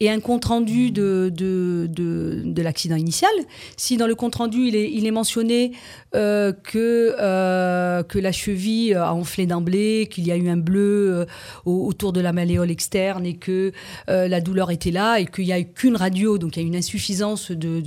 [0.00, 3.30] et un compte rendu de, de, de, de l'accident initial,
[3.76, 5.72] si dans le compte rendu il est, il est mentionné
[6.14, 11.12] euh, que, euh, que la cheville a enflé d'emblée, qu'il y a eu un bleu
[11.12, 11.24] euh,
[11.66, 13.72] au- autour de la malléole externe et que
[14.08, 16.66] la douleur était là et qu'il n'y a eu qu'une radio, donc il y a
[16.66, 17.80] une insuffisance de-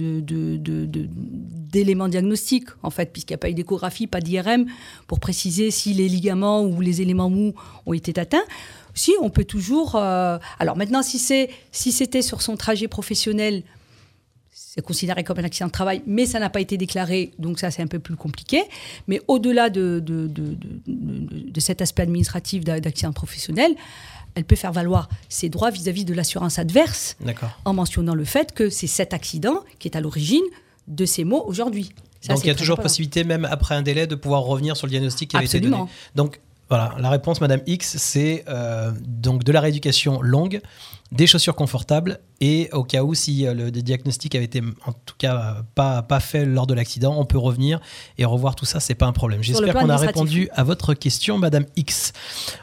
[1.73, 4.65] d'éléments diagnostiques en fait, puisqu'il n'y a pas eu d'échographie, pas d'IRM
[5.07, 7.53] pour préciser si les ligaments ou les éléments mous
[7.85, 8.43] ont été atteints.
[8.93, 9.95] Si, on peut toujours.
[9.95, 13.63] euh, Alors maintenant, si c'est si c'était sur son trajet professionnel,
[14.51, 17.69] c'est considéré comme un accident de travail, mais ça n'a pas été déclaré, donc ça
[17.71, 18.63] c'est un peu plus compliqué.
[19.07, 23.71] Mais au-delà de, de, de- de- de- de cet aspect administratif d'a- d'accident professionnel,
[24.35, 27.15] elle peut faire valoir ses droits vis-à-vis de l'assurance adverse
[27.65, 30.43] en mentionnant le fait que c'est cet accident qui est à l'origine
[30.87, 31.93] de ces mots aujourd'hui.
[32.29, 32.83] Donc il y a toujours important.
[32.89, 35.77] possibilité, même après un délai, de pouvoir revenir sur le diagnostic qui avait été donné.
[36.15, 36.39] Donc
[36.73, 40.59] voilà, la réponse, Madame X, c'est euh, donc de la rééducation longue,
[41.11, 45.13] des chaussures confortables et au cas où si euh, le diagnostic avait été en tout
[45.19, 47.79] cas euh, pas, pas fait lors de l'accident, on peut revenir
[48.17, 49.43] et revoir tout ça, c'est pas un problème.
[49.43, 52.11] J'espère qu'on a répondu à votre question, Madame X.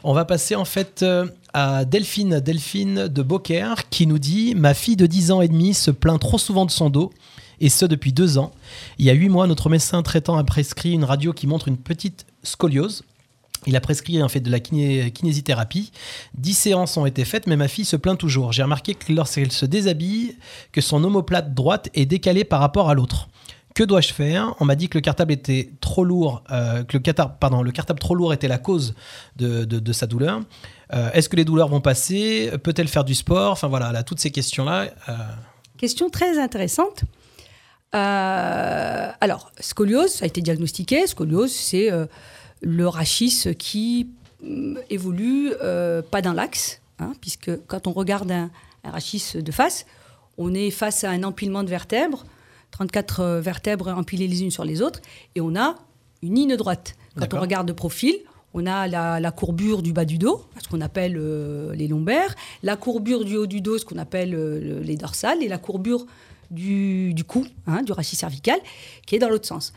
[0.03, 4.73] On va passer en fait euh, à Delphine, Delphine de Beaucaire qui nous dit Ma
[4.73, 7.13] fille de 10 ans et demi se plaint trop souvent de son dos
[7.61, 8.51] et ce depuis deux ans.
[8.97, 11.77] Il y a huit mois, notre médecin traitant a prescrit une radio qui montre une
[11.77, 13.03] petite scoliose.
[13.67, 15.91] Il a prescrit en fait de la kiné- kinésithérapie.
[16.33, 18.51] Dix séances ont été faites, mais ma fille se plaint toujours.
[18.53, 20.35] J'ai remarqué que lorsqu'elle se déshabille,
[20.71, 23.27] que son omoplate droite est décalée par rapport à l'autre.
[23.73, 24.53] Que dois-je faire?
[24.59, 27.71] On m'a dit que le cartable était trop lourd, euh, que le cartable, pardon, le
[27.71, 28.95] cartable trop lourd était la cause
[29.37, 30.41] de, sa douleur.
[30.93, 32.51] Euh, Est-ce que les douleurs vont passer?
[32.63, 33.51] Peut-elle faire du sport?
[33.53, 34.87] Enfin voilà, là, toutes ces questions-là.
[35.07, 35.13] euh,
[35.77, 37.03] Question très intéressante.
[37.95, 41.07] Euh, alors, scoliose, ça a été diagnostiqué.
[41.07, 41.89] Scoliose, c'est
[42.61, 44.07] le rachis qui
[44.43, 48.49] hum, évolue euh, pas dans l'axe, hein, puisque quand on regarde un,
[48.83, 49.85] un rachis de face,
[50.37, 52.25] on est face à un empilement de vertèbres,
[52.71, 55.01] 34 euh, vertèbres empilées les unes sur les autres,
[55.35, 55.75] et on a
[56.21, 56.95] une ligne droite.
[57.17, 58.15] Quand on regarde de profil,
[58.53, 62.35] on a la, la courbure du bas du dos, ce qu'on appelle euh, les lombaires,
[62.63, 65.57] la courbure du haut du dos, ce qu'on appelle euh, le- les dorsales, et la
[65.57, 66.05] courbure
[66.49, 68.59] du, du cou, hein, du rachis cervical,
[69.05, 69.73] qui est dans l'autre sens.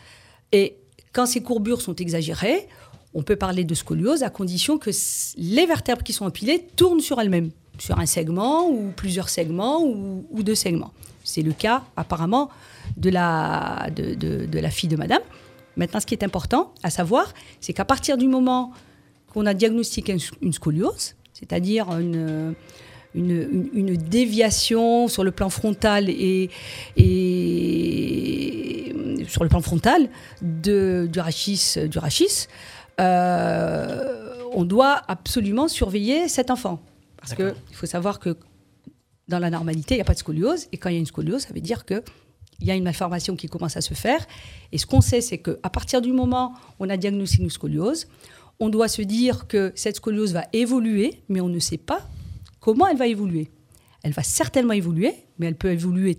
[0.52, 0.76] Et
[1.14, 2.68] quand ces courbures sont exagérées,
[3.14, 4.90] on peut parler de scoliose à condition que
[5.38, 10.26] les vertèbres qui sont empilées tournent sur elles-mêmes, sur un segment ou plusieurs segments ou,
[10.42, 10.92] deux segments.
[11.22, 12.50] C'est le cas apparemment
[12.96, 15.22] de la, de, de- la fille de madame.
[15.76, 18.72] Maintenant, ce qui est important à savoir, c'est qu'à partir du moment
[19.32, 22.54] qu'on a diagnostiqué une, scoliose, c'est-à-dire une,
[23.14, 26.50] une, une- une déviation sur le plan frontal et,
[26.96, 28.83] et
[29.28, 30.08] sur le plan frontal
[30.42, 32.48] de, du rachis, du rachis
[33.00, 36.80] euh, on doit absolument surveiller cet enfant.
[37.16, 38.36] Parce qu'il faut savoir que
[39.28, 40.66] dans la normalité, il n'y a pas de scoliose.
[40.72, 42.02] Et quand il y a une scoliose, ça veut dire qu'il
[42.60, 44.24] y a une malformation qui commence à se faire.
[44.72, 48.06] Et ce qu'on sait, c'est qu'à partir du moment où on a diagnostiqué une scoliose,
[48.60, 52.06] on doit se dire que cette scoliose va évoluer, mais on ne sait pas
[52.60, 53.50] comment elle va évoluer.
[54.02, 56.16] Elle va certainement évoluer, mais elle peut évoluer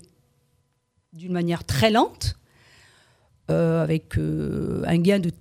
[1.13, 2.37] d'une manière très lente,
[3.47, 5.31] avec euh, un gain de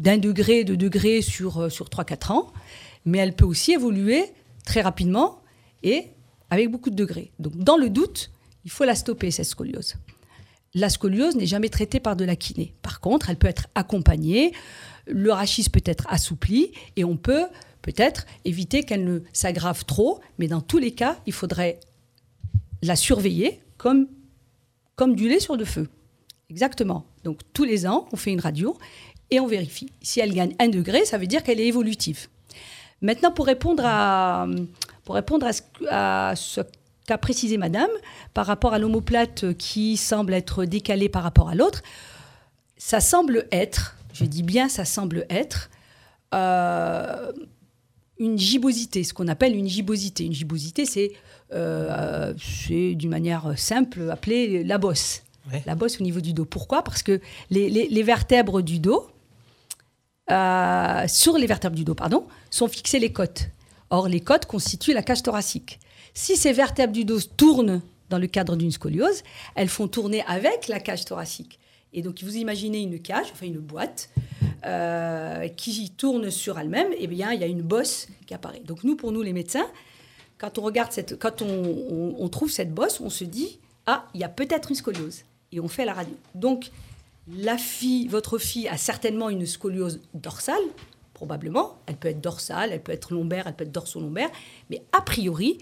[0.00, 2.52] d'un degré, de degré sur, euh, sur 3-4 ans,
[3.04, 4.24] mais elle peut aussi évoluer
[4.64, 5.42] très rapidement
[5.82, 6.06] et
[6.48, 7.32] avec beaucoup de degrés.
[7.38, 8.30] Donc dans le doute,
[8.64, 9.96] il faut la stopper, cette scoliose.
[10.74, 12.74] La scoliose n'est jamais traitée par de la kiné.
[12.82, 14.52] Par contre, elle peut être accompagnée,
[15.06, 17.46] le rachis peut être assoupli et on peut
[17.82, 21.80] peut-être éviter qu'elle ne s'aggrave trop, mais dans tous les cas, il faudrait
[22.82, 24.06] la surveiller comme,
[24.96, 25.88] comme du lait sur le feu.
[26.50, 27.04] Exactement.
[27.24, 28.76] Donc tous les ans, on fait une radio
[29.30, 29.92] et on vérifie.
[30.02, 32.26] Si elle gagne un degré, ça veut dire qu'elle est évolutive.
[33.02, 34.46] Maintenant, pour répondre à,
[35.04, 35.46] pour répondre
[35.88, 36.60] à ce,
[37.06, 37.90] qu'a précisé Madame
[38.34, 41.82] par rapport à l'omoplate qui semble être décalée par rapport à l'autre,
[42.76, 45.70] ça semble être, je dis bien ça semble être,
[46.34, 47.32] euh,
[48.18, 50.26] une gibbosité, ce qu'on appelle une gibbosité.
[50.26, 51.12] Une gibbosité, c'est
[51.52, 52.34] euh,
[52.68, 55.22] d'une manière simple appelé la bosse.
[55.66, 56.44] La bosse au niveau du dos.
[56.44, 56.82] Pourquoi?
[56.82, 59.08] Parce que les, vertèbres du dos,
[60.30, 63.48] euh, sur les vertèbres du dos, pardon, sont fixées les côtes.
[63.90, 65.80] Or, les côtes constituent la cage thoracique.
[66.14, 69.22] Si ces vertèbres du dos tournent dans le cadre d'une scoliose,
[69.54, 71.58] elles font tourner avec la cage thoracique.
[71.92, 74.10] Et donc, vous imaginez une cage, enfin une boîte,
[74.64, 78.60] euh, qui tourne sur elle-même, et bien, il y a une bosse qui apparaît.
[78.60, 79.66] Donc, nous, pour nous, les médecins,
[80.38, 84.24] quand on regarde cette, quand on trouve cette bosse, on se dit ah, il y
[84.24, 86.14] a peut-être une scoliose, et on fait la radio.
[86.34, 86.70] Donc,
[87.28, 90.62] la fille, votre fille a certainement une scoliose dorsale,
[91.14, 91.78] probablement.
[91.86, 94.30] Elle peut être dorsale, elle peut être lombaire, elle peut être dorso-lombaire,
[94.68, 95.58] mais a priori,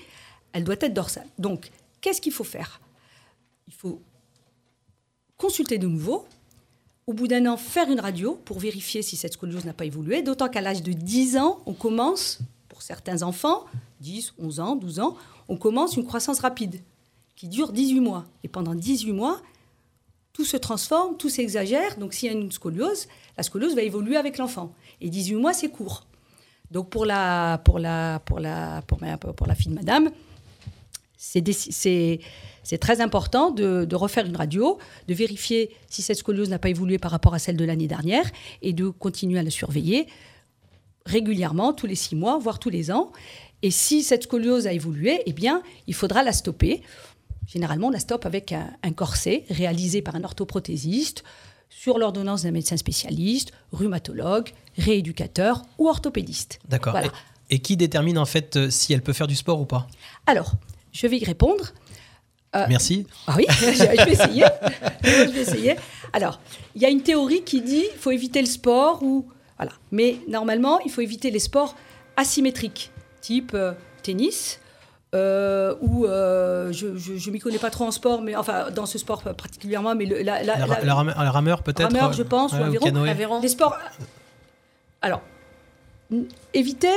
[0.53, 1.27] elle doit être dorsale.
[1.39, 1.71] Donc,
[2.01, 2.81] qu'est-ce qu'il faut faire?
[3.67, 4.01] Il faut
[5.37, 6.27] consulter de nouveau,
[7.07, 10.23] au bout d'un an, faire une radio pour vérifier si cette scoliose n'a pas évolué,
[10.23, 13.65] d'autant qu'à l'âge de 10 ans, on commence, pour certains enfants,
[14.01, 15.17] 10, 11 ans, 12 ans,
[15.49, 16.81] on commence une croissance rapide
[17.35, 18.27] qui dure 18 mois.
[18.43, 19.41] Et pendant 18 mois,
[20.39, 21.97] tout se transforme, tout s'exagère.
[21.99, 24.73] Donc s'il y a une scoliose, la scoliose va évoluer avec l'enfant.
[25.01, 26.07] Et 18 mois, c'est court.
[26.71, 29.01] Donc pour la, pour la, pour la, pour
[29.35, 30.11] pour la fille de madame,
[31.17, 31.43] c'est
[32.81, 36.99] très important de, de refaire une radio, de vérifier si cette scoliose n'a pas évolué
[36.99, 38.31] par rapport à celle de l'année dernière
[38.63, 40.07] et de continuer à la surveiller
[41.05, 43.11] régulièrement, tous les six mois, voire tous les ans.
[43.63, 46.83] Et si cette scoliose a évolué, eh bien, il faudra la stopper.
[47.49, 51.25] Généralement, on la stoppe avec un, un corset réalisé par un orthoprothésiste
[51.71, 56.61] sur l'ordonnance d'un médecin spécialiste, rhumatologue, rééducateur ou orthopédiste.
[56.69, 56.93] D'accord.
[56.93, 57.09] Voilà.
[57.51, 59.89] Et, et qui détermine en fait euh, si elle peut faire du sport ou pas?
[60.27, 60.53] Alors,
[60.93, 61.73] je vais y répondre.
[62.55, 63.07] Euh, Merci.
[63.27, 64.45] Ah oui, je je vais essayer.
[65.03, 65.77] je vais essayer.
[66.13, 66.41] Alors,
[66.75, 69.27] il y a une théorie qui dit qu'il faut éviter le sport ou
[69.59, 69.73] voilà.
[69.91, 71.75] Mais normalement, il faut éviter les sports
[72.17, 74.61] asymétriques, type euh, tennis.
[75.15, 78.99] Euh, ou euh, je ne m'y connais pas trop en sport, mais enfin dans ce
[78.99, 80.67] sport particulièrement, mais le, la, la- La, la-
[81.25, 82.65] la rameur, peut-être rameur, euh, je pense, ouais, ou
[83.11, 83.41] aviron.
[83.41, 83.77] Des sports.
[85.01, 85.23] Alors,
[86.13, 86.91] n- éviter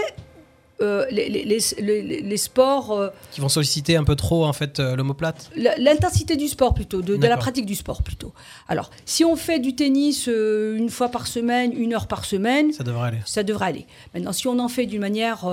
[0.82, 2.92] euh, les, les- les- les- les sports.
[2.92, 6.74] euh, Qui vont solliciter un peu trop en fait euh, l'omoplate la- L'intensité du sport
[6.74, 8.34] plutôt, de, de la pratique du sport plutôt.
[8.68, 12.84] Alors, si on fait du tennis une fois par semaine, une heure par semaine, Ça
[12.84, 13.18] devrait aller.
[13.26, 13.86] ça devrait aller.
[14.14, 15.46] Maintenant, si on en fait d'une manière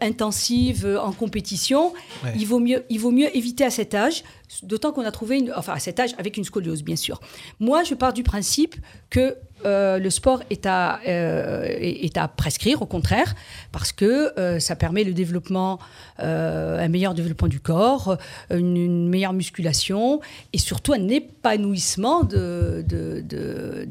[0.00, 1.92] intensive en compétition,
[2.24, 2.32] Ouais.
[2.36, 4.22] il, vaut mieux, il vaut mieux éviter à cet âge,
[4.62, 7.20] d'autant qu'on a trouvé, une, enfin à cet âge avec une scoliose, bien sûr.
[7.60, 8.76] Moi, je pars du principe
[9.10, 13.34] que euh, le sport est à, euh, est à prescrire, au contraire,
[13.72, 15.78] parce que euh, ça permet le développement,
[16.18, 18.18] un meilleur développement du corps,
[18.50, 20.20] une, meilleure musculation
[20.52, 23.86] et surtout un épanouissement de, de, de,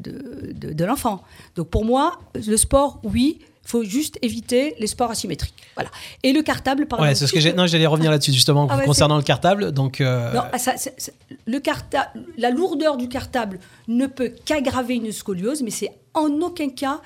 [0.52, 1.22] de, l'enfant.
[1.56, 5.54] Donc pour moi, le sport, oui, faut juste éviter les sports asymétriques.
[5.76, 5.90] Voilà.
[6.22, 7.52] Et le cartable, par Ouais, exemple, c'est ce que j'ai.
[7.52, 9.70] Non, j'allais revenir là-dessus justement Ah ouais, concernant le cartable.
[9.72, 10.74] Donc, euh, non, ah, ça,
[11.46, 16.68] le carta- la lourdeur du cartable ne peut qu'aggraver une scoliose, mais c'est en aucun
[16.70, 17.00] cas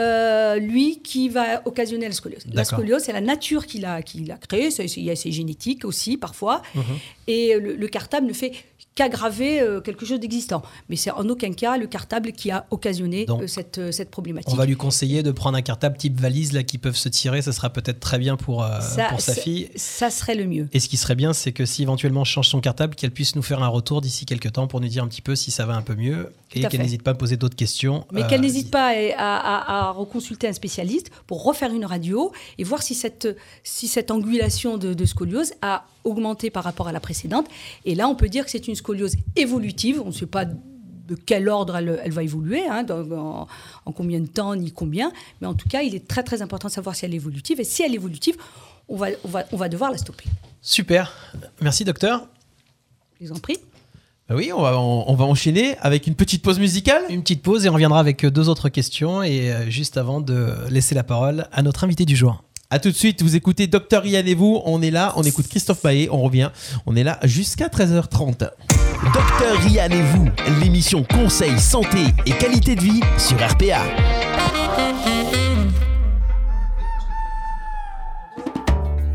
[0.00, 2.44] euh, lui qui va occasionner la scoliose.
[2.50, 5.16] La scoliose, c'est la nature qui l'a qui l'a créée, c'est c'est- il y a-
[5.16, 6.82] c'est génétique aussi parfois, Mhm.
[7.26, 8.52] et le, le cartable ne fait
[8.94, 10.62] qu'aggraver euh, quelque chose d'existant.
[10.88, 14.10] Mais c'est en aucun cas le cartable qui a occasionné Donc, euh, cette, euh, cette
[14.10, 14.52] problématique.
[14.52, 17.40] on va lui conseiller de prendre un cartable type valise là qui peuvent se tirer.
[17.42, 19.70] Ça sera peut-être très bien pour, Ça, pour sa fille.
[19.76, 20.68] Ça serait le mieux.
[20.72, 23.42] Et ce qui serait bien, c'est que si éventuellement change son cartable, qu'elle puisse nous
[23.42, 25.74] faire un retour d'ici quelques temps pour nous dire un petit peu si ça va
[25.74, 28.06] un peu mieux Tout et qu'elle n'hésite pas à poser d'autres questions.
[28.12, 32.30] Mais qu'elle n'hésite pas à, à- à- à reconsulter un spécialiste pour refaire une radio
[32.58, 33.28] et voir si cette,
[33.64, 37.46] si cette angulation de, de scoliose a augmenté par rapport à la précédente.
[37.84, 40.00] Et là, on peut dire que c'est une scoliose évolutive.
[40.02, 43.10] On ne sait pas de quel ordre elle, elle va évoluer, hein, dans-
[43.42, 43.46] en,
[43.86, 45.12] en combien de temps, ni combien.
[45.40, 47.60] Mais en tout cas, il est très très important de savoir si elle est évolutive.
[47.60, 48.36] Et si elle est évolutive,
[48.88, 50.24] on va, on va, on va devoir la stopper.
[50.60, 51.12] Super.
[51.60, 52.26] Merci docteur.
[53.20, 53.58] Je vous en prie.
[54.28, 57.02] Ah Oui, on va, on, on va enchaîner avec une petite pause musicale.
[57.10, 60.54] Une petite pause et on reviendra avec deux autres questions et euh, juste avant de
[60.70, 62.42] laisser la parole à notre invité du jour.
[62.72, 65.46] A tout de suite, vous écoutez Docteur Yann et vous, on est là, on écoute
[65.46, 66.48] Christophe Maé, on revient,
[66.86, 68.48] on est là jusqu'à 13h30.
[69.12, 73.82] Docteur Rian et vous, l'émission Conseil, Santé et Qualité de Vie sur RPA.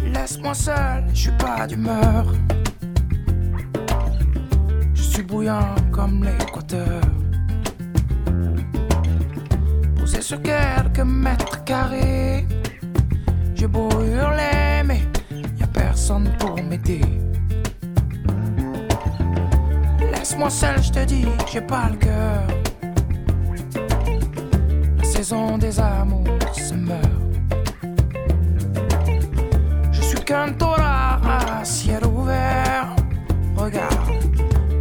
[0.05, 2.31] Laisse-moi seul, je suis pas d'humeur.
[4.93, 7.01] Je suis bouillant comme l'équateur.
[9.97, 12.45] Posé sur quelques mètres carrés.
[13.67, 15.01] J'ai beau hurler, mais
[15.59, 17.01] y a personne pour m'aider.
[20.09, 22.43] Laisse-moi seul, je te dis, j'ai pas le cœur.
[24.97, 27.01] La saison des amours se meurt.
[29.91, 32.95] Je suis qu'un taureau à ciel ouvert.
[33.57, 34.23] Regarde,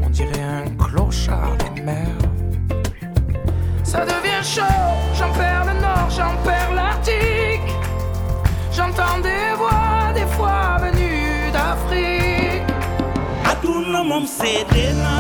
[0.05, 2.23] on dirait un clochard des mers.
[3.83, 4.63] Ça devient chaud,
[5.19, 7.36] j'en perds le nord, j'en perds l'Arctique.
[8.77, 12.63] J'entends des voix, des fois venues d'Afrique.
[13.51, 15.15] aduna moom seede na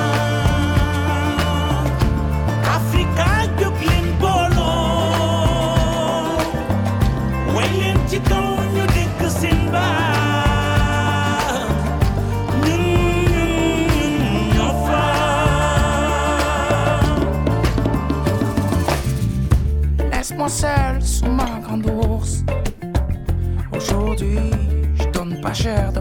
[2.77, 3.29] Afrika
[3.61, 4.77] jóg leen booloo
[7.55, 8.85] way leen ci kaw ñu
[9.41, 9.61] seen
[14.55, 14.73] ñoo
[20.13, 20.96] Laisse-moi seul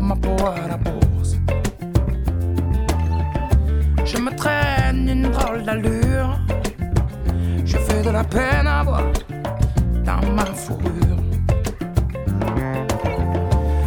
[0.05, 1.35] ma peau à la bourse.
[4.05, 6.39] Je me traîne une drôle d'allure.
[7.65, 9.03] Je fais de la peine à voir
[10.05, 11.19] dans ma fourrure.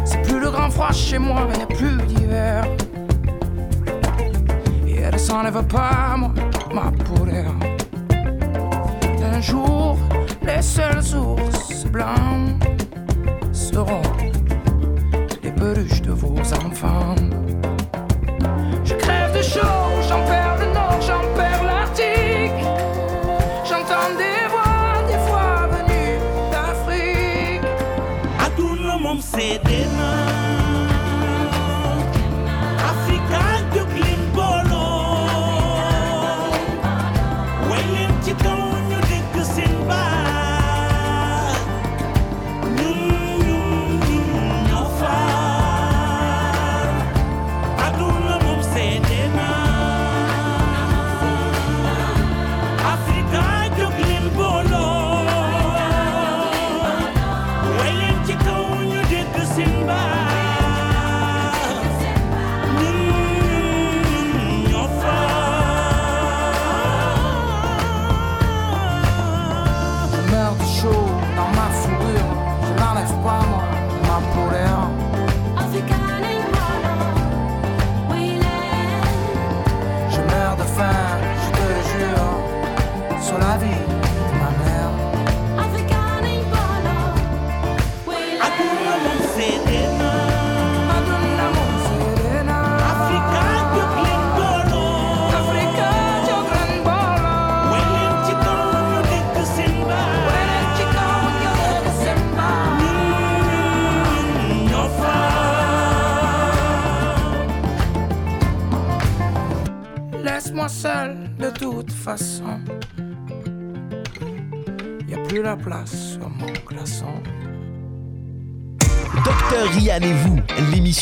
[0.03, 2.65] C'est plus le grand froid chez moi, n'y a plus d'hiver.
[4.85, 6.33] Et elle s'enlève pas, moi,
[6.73, 7.55] ma pourrière.
[9.23, 9.97] Un jour,
[10.45, 12.48] les seuls ours blancs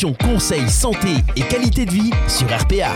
[0.06, 2.92] Conseil, Santé et Qualité de Vie sur RPA.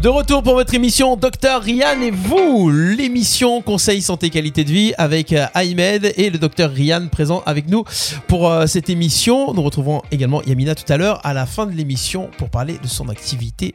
[0.00, 4.92] De retour pour votre émission Docteur Rian et vous, l'émission Conseil Santé Qualité de Vie
[4.96, 7.82] avec euh, Ahmed et le Docteur Rian présent avec nous
[8.28, 9.52] pour euh, cette émission.
[9.52, 12.86] Nous retrouvons également Yamina tout à l'heure à la fin de l'émission pour parler de
[12.86, 13.74] son activité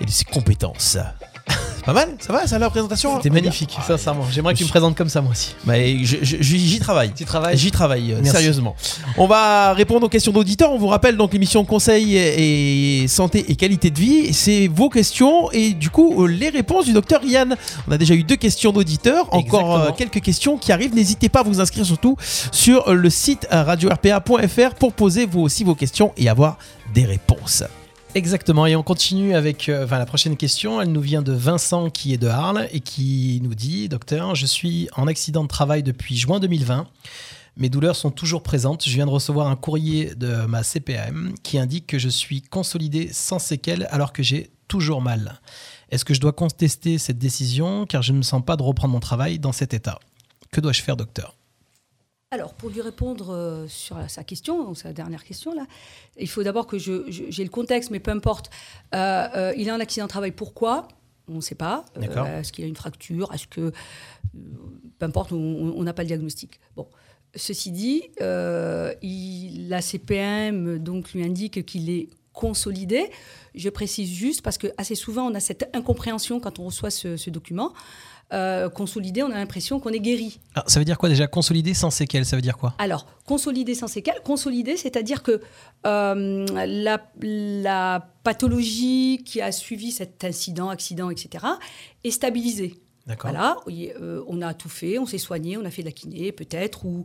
[0.00, 0.96] et de ses compétences.
[1.86, 4.24] Pas mal, ça va, ça la présentation C'était dire magnifique, sincèrement.
[4.28, 5.54] J'aimerais que tu me présentes comme ça, moi aussi.
[5.64, 5.74] Bah,
[6.20, 7.12] J'y travaille.
[7.14, 8.74] Tu travailles J'y travaille, euh, sérieusement.
[9.16, 10.72] On va répondre aux questions d'auditeurs.
[10.72, 14.34] On vous rappelle donc l'émission Conseil et santé et qualité de vie.
[14.34, 17.54] C'est vos questions et du coup euh, les réponses du docteur Yann.
[17.86, 19.32] On a déjà eu deux questions d'auditeurs.
[19.32, 20.92] Encore euh, quelques questions qui arrivent.
[20.92, 22.16] N'hésitez pas à vous inscrire surtout
[22.50, 26.58] sur le site radio-rpa.fr pour poser vous aussi vos questions et avoir
[26.92, 27.62] des réponses.
[28.16, 30.80] Exactement, et on continue avec euh, la prochaine question.
[30.80, 34.46] Elle nous vient de Vincent qui est de Arles et qui nous dit Docteur, je
[34.46, 36.86] suis en accident de travail depuis juin 2020.
[37.58, 38.86] Mes douleurs sont toujours présentes.
[38.86, 43.10] Je viens de recevoir un courrier de ma CPAM qui indique que je suis consolidé
[43.12, 45.38] sans séquelles alors que j'ai toujours mal.
[45.90, 48.94] Est-ce que je dois contester cette décision car je ne me sens pas de reprendre
[48.94, 49.98] mon travail dans cet état?
[50.52, 51.34] Que dois-je faire, docteur?
[52.36, 55.66] Alors, pour lui répondre euh, sur sa question, sa dernière question, là,
[56.18, 58.50] il faut d'abord que je- je- j'ai le contexte, mais peu importe.
[58.94, 60.86] Euh, euh, il a un accident de travail, pourquoi?
[61.28, 61.86] On ne sait pas.
[62.26, 62.40] Euh.
[62.40, 63.32] Est-ce qu'il a une fracture?
[63.32, 63.72] Est-ce que.
[64.98, 66.60] peu importe, on- n'a pas le diagnostic.
[66.76, 66.86] Bon.
[67.34, 68.02] Ceci dit,
[69.02, 73.10] il- la CPM donc, lui indique qu'il est consolidé.
[73.54, 77.16] Je précise juste parce que assez souvent on a cette incompréhension quand on reçoit ce,
[77.16, 77.72] ce document.
[78.32, 80.40] Euh, consolidé, on a l'impression qu'on est guéri.
[80.56, 82.74] Alors, Ça veut dire quoi déjà Consolider sans séquelles, ça veut dire quoi?
[82.78, 85.40] Alors, consolider sans séquelles, consolider, c'est-à-dire que
[85.86, 91.44] euh, la, la pathologie qui a suivi cet incident, accident, etc.,
[92.02, 92.74] est stabilisée.
[93.30, 96.32] Voilà, euh, on a tout fait, on s'est soigné, on a fait de la kiné
[96.32, 97.04] peut-être, ou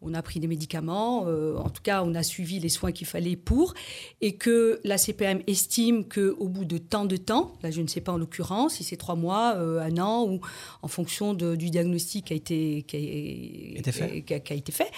[0.00, 3.06] on a pris des médicaments, euh, en tout cas on a suivi les soins qu'il
[3.08, 3.74] fallait pour,
[4.20, 8.00] et que la CPM estime qu'au bout de tant de temps, là je ne sais
[8.00, 10.40] pas en l'occurrence, si c'est trois mois, euh, un an, ou
[10.82, 14.22] en fonction de- du diagnostic qui a été, qui a, Été fait.
[14.22, 14.90] qui a- qui a été fait,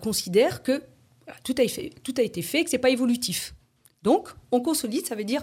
[0.00, 0.82] considère que
[1.24, 3.54] voilà, tout, a été, tout a été fait, que ce n'est pas évolutif.
[4.04, 5.42] Donc on consolide, ça veut dire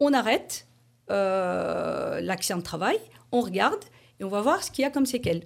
[0.00, 0.66] on arrête
[1.10, 2.98] euh, l'accident de travail,
[3.32, 3.84] on regarde
[4.20, 5.44] et on va voir ce qu'il y a comme séquelles.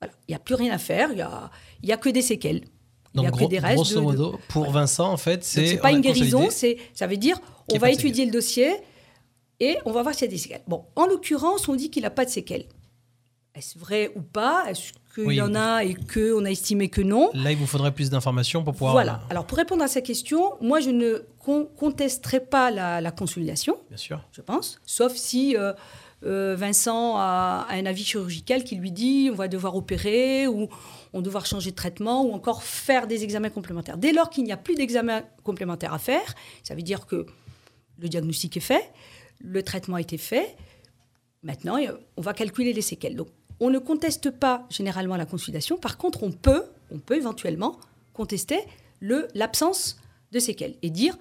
[0.00, 0.14] Voilà.
[0.28, 1.50] Il n'y a plus rien à faire, il n'y a,
[1.82, 2.62] il y a que des séquelles.
[3.14, 3.76] il Donc, a gros- que des restes.
[3.76, 5.66] grosso de- de- modo, pour Vincent, en fait, c'est.
[5.66, 7.38] c'est pas une guérison, c'est, ça veut dire
[7.72, 8.74] on va étudier le dossier
[9.60, 10.62] et on va voir s'il y a des séquelles.
[10.66, 12.66] Bon, en l'occurrence, on dit qu'il n'a pas de séquelles.
[13.54, 14.64] Est-ce vrai ou pas?
[14.68, 15.36] Est-ce qu'il Oui.
[15.36, 17.30] y en a et qu'on a estimé que non?
[17.34, 18.92] Là, il vous faudrait plus d'informations pour pouvoir.
[18.94, 19.22] Voilà.
[19.30, 23.78] Alors, pour répondre à cette question, moi, je ne con- contesterai pas la, la consolidation,
[23.88, 24.20] Bien sûr.
[24.32, 25.72] je pense, sauf si euh,
[26.24, 30.68] euh, Vincent a, a un avis chirurgical qui lui dit on va devoir opérer ou
[31.12, 33.98] on va devoir changer de traitement ou encore faire des examens complémentaires.
[33.98, 36.34] Dès lors qu'il n'y a plus d'examens complémentaires à faire,
[36.64, 37.24] ça veut dire que
[38.00, 38.90] le diagnostic est fait,
[39.38, 40.56] le traitement a été fait.
[41.44, 41.76] Maintenant,
[42.16, 43.14] on va calculer les séquelles.
[43.16, 43.28] Donc,
[43.60, 45.76] on ne conteste pas généralement la consolidation.
[45.76, 47.78] Par contre, on peut, on peut éventuellement
[48.12, 48.58] contester
[49.00, 49.98] l'absence
[50.32, 51.16] de séquelles et dire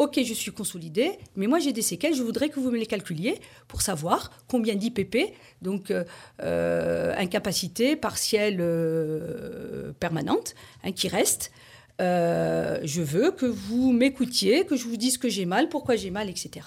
[0.00, 2.86] Ok, je suis consolidé, mais moi j'ai des séquelles, je voudrais que vous me les
[2.86, 3.38] calculiez
[3.68, 6.04] pour savoir combien d'IPP, donc euh,
[6.42, 11.52] euh, incapacité partielle euh, permanente, hein, qui reste.
[12.00, 16.10] Euh, je veux que vous m'écoutiez, que je vous dise que j'ai mal, pourquoi j'ai
[16.10, 16.66] mal, etc.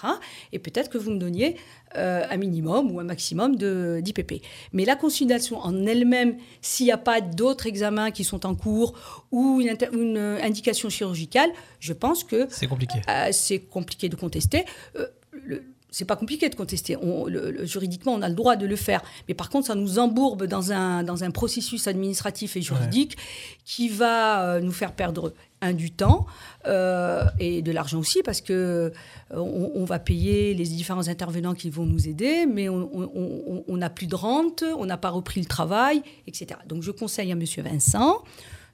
[0.52, 1.56] Et peut-être que vous me donniez
[1.96, 4.42] euh, un minimum ou un maximum d'IPP.
[4.72, 8.94] Mais la consultation en elle-même, s'il n'y a pas d'autres examens qui sont en cours
[9.32, 13.00] ou une, euh, indication chirurgicale, je pense que C'est compliqué.
[13.08, 14.64] euh, c'est compliqué de contester.
[15.32, 15.64] Le-
[15.96, 16.96] c'est pas compliqué de contester.
[16.96, 19.00] On- le- le- juridiquement, on a le droit de le faire.
[19.28, 23.16] Mais par contre, ça nous embourbe dans un, dans un processus administratif et juridique
[23.64, 26.26] qui va euh, nous faire perdre un du temps
[26.66, 28.90] euh, et de l'argent aussi parce que euh,
[29.30, 34.06] on, on va payer les différents intervenants qui vont nous aider, mais on n'a plus
[34.06, 36.60] de rente, on n'a pas repris le travail, etc.
[36.66, 38.22] Donc je conseille à Monsieur Vincent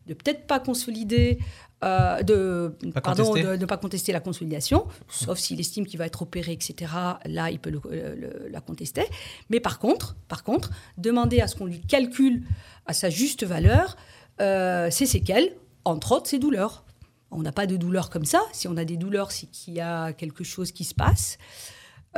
[0.06, 1.38] de peut-être pas consolider,
[1.82, 6.06] euh, de Pas pardon, de ne pas contester la consolidation, sauf s'il estime qu'il va
[6.06, 6.92] être opéré, etc.
[7.24, 9.04] Là, il peut le- le- la contester.
[9.48, 12.42] Mais par contre, par contre, demander à ce qu'on lui calcule
[12.86, 13.96] à sa juste valeur
[14.40, 15.54] euh, ses séquelles,
[15.84, 16.84] entre autres ses douleurs.
[17.30, 18.40] On n'a pas de douleurs comme ça.
[18.52, 21.38] Si on a des douleurs, c'est qu'il y a quelque chose qui se passe.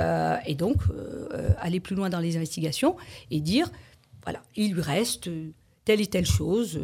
[0.01, 2.97] Euh, et donc, euh, aller plus loin dans les investigations
[3.31, 3.71] et dire,
[4.25, 5.29] voilà, il lui reste
[5.85, 6.81] telle et telle chose,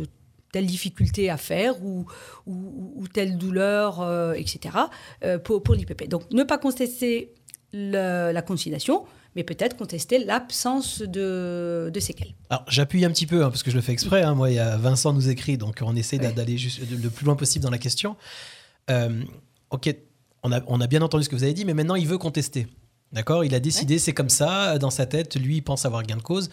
[0.52, 2.06] telle difficulté à faire ou,
[2.46, 4.74] ou, ou telle douleur, euh, etc.,
[5.24, 6.08] euh, pour, pour l'IPP.
[6.08, 7.32] Donc, ne pas contester
[7.72, 9.04] le- la conciliation,
[9.36, 12.34] mais peut-être contester l'absence de, de séquelles.
[12.50, 14.22] Alors, j'appuie un petit peu, hein, parce que je le fais exprès.
[14.22, 14.34] hein.
[14.34, 16.56] Moi, il y a Vincent nous écrit, donc on essaie d'a- d'aller
[16.90, 18.16] le plus loin possible dans la question.
[18.90, 19.22] Euh,
[19.70, 19.94] ok,
[20.42, 22.18] on a, on a bien entendu ce que vous avez dit, mais maintenant, il veut
[22.18, 22.66] contester.
[23.12, 23.42] D'accord?
[23.44, 26.22] Il a décidé, c'est comme ça, dans sa tête, lui, il pense avoir gain de
[26.22, 26.50] cause.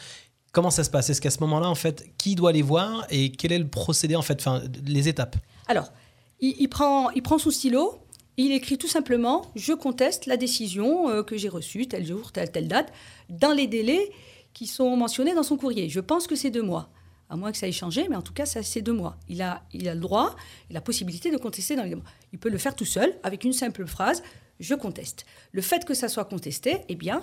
[0.55, 1.09] Comment ça se passe?
[1.09, 4.15] Est-ce qu'à ce moment-là, en fait, qui doit les voir et quel est le procédé,
[4.15, 5.35] en fait, enfin, les étapes?
[5.67, 5.91] Alors,
[6.39, 7.99] il, prend, il prend son stylo,
[8.37, 12.69] il écrit tout simplement Je conteste la décision euh, que j'ai reçue, tel jour, telle,
[12.69, 12.93] date,
[13.27, 14.09] dans les délais
[14.53, 15.89] qui sont mentionnés dans son courrier.
[15.89, 16.89] Je pense que c'est deux mois.
[17.29, 19.17] À moins que ça ait changé, mais en tout cas, ça, c'est deux mois.
[19.27, 20.37] Il a, il a le droit
[20.69, 22.05] la possibilité de contester dans les mois.
[22.31, 24.23] Il peut le faire tout seul, avec une simple phrase
[24.61, 25.25] Je conteste.
[25.51, 27.19] Le fait que ça soit contesté, eh bien,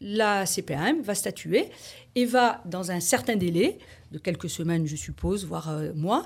[0.00, 1.70] la CPAM va statuer
[2.14, 3.78] et va, dans un certain délai,
[4.12, 6.24] de quelques semaines, je suppose, voire euh, mois,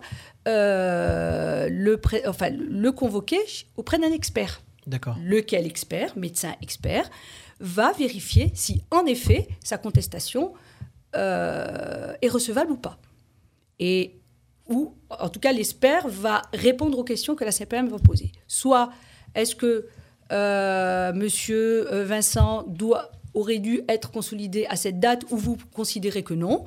[0.49, 3.41] euh, le, pré- enfin, le convoquer
[3.77, 4.61] auprès d'un expert.
[4.87, 5.16] D'accord.
[5.25, 7.11] Lequel expert, médecin expert,
[7.59, 10.53] va vérifier si, en effet, sa contestation
[11.16, 12.99] euh, est recevable ou pas.
[13.79, 14.16] Et
[14.68, 18.31] ou, en tout cas, l'expert va répondre aux questions que la CPM va poser.
[18.47, 18.91] Soit,
[19.35, 19.89] est-ce que
[20.33, 26.35] euh, Monsieur Vincent doit, aurait dû être consolidé à cette date ou vous considérez que
[26.35, 26.64] non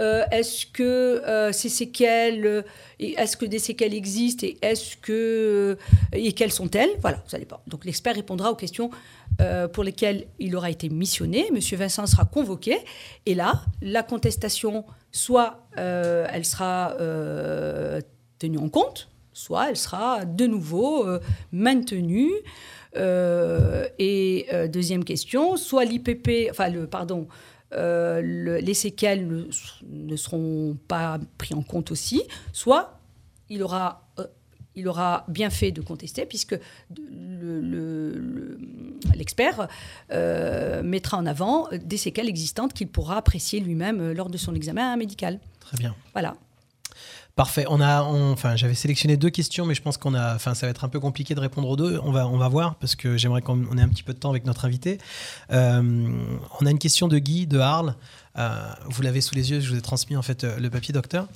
[0.00, 2.62] Euh, Est-ce que euh, ces séquelles, euh,
[2.98, 5.76] est-ce que des séquelles existent et est-ce que euh,
[6.14, 6.88] et quelles sont-elles?
[7.02, 7.60] Voilà, ça dépend.
[7.66, 8.90] Donc l'expert répondra aux questions
[9.72, 11.50] pour lesquelles il aura été missionné.
[11.50, 12.76] Monsieur Vincent sera convoqué
[13.24, 16.94] et là, la contestation, soit elle sera
[18.38, 19.09] tenue en compte,
[19.40, 21.18] soit elle sera de nouveau euh,
[21.52, 22.30] maintenue.
[22.96, 27.28] Euh, et euh, deuxième question, soit l'IPP, enfin le pardon,
[27.72, 29.44] euh, le- les séquelles ne,
[29.88, 32.22] ne seront pas pris en compte aussi,
[32.52, 32.98] soit
[33.48, 34.26] il aura, euh,
[34.74, 36.52] il aura bien fait de contester puisque
[36.96, 38.58] le- le- le-
[39.14, 39.68] l'expert
[40.10, 44.96] euh, mettra en avant des séquelles existantes qu'il pourra apprécier lui-même lors de son examen
[44.96, 45.38] médical.
[45.60, 45.94] Très bien.
[46.12, 46.34] Voilà.
[47.40, 47.64] Parfait.
[47.70, 50.70] On a, enfin, j'avais sélectionné deux questions, mais je pense qu'on a, enfin, ça va
[50.72, 51.98] être un peu compliqué de répondre aux deux.
[52.04, 54.18] On va, on va voir parce que j'aimerais qu'on on ait un petit peu de
[54.18, 54.98] temps avec notre invité.
[55.50, 55.80] Euh,
[56.60, 57.94] on a une question de Guy de Arles.
[58.36, 58.50] Euh,
[58.90, 59.60] vous l'avez sous les yeux.
[59.60, 61.28] Je vous ai transmis en fait euh, le papier, docteur.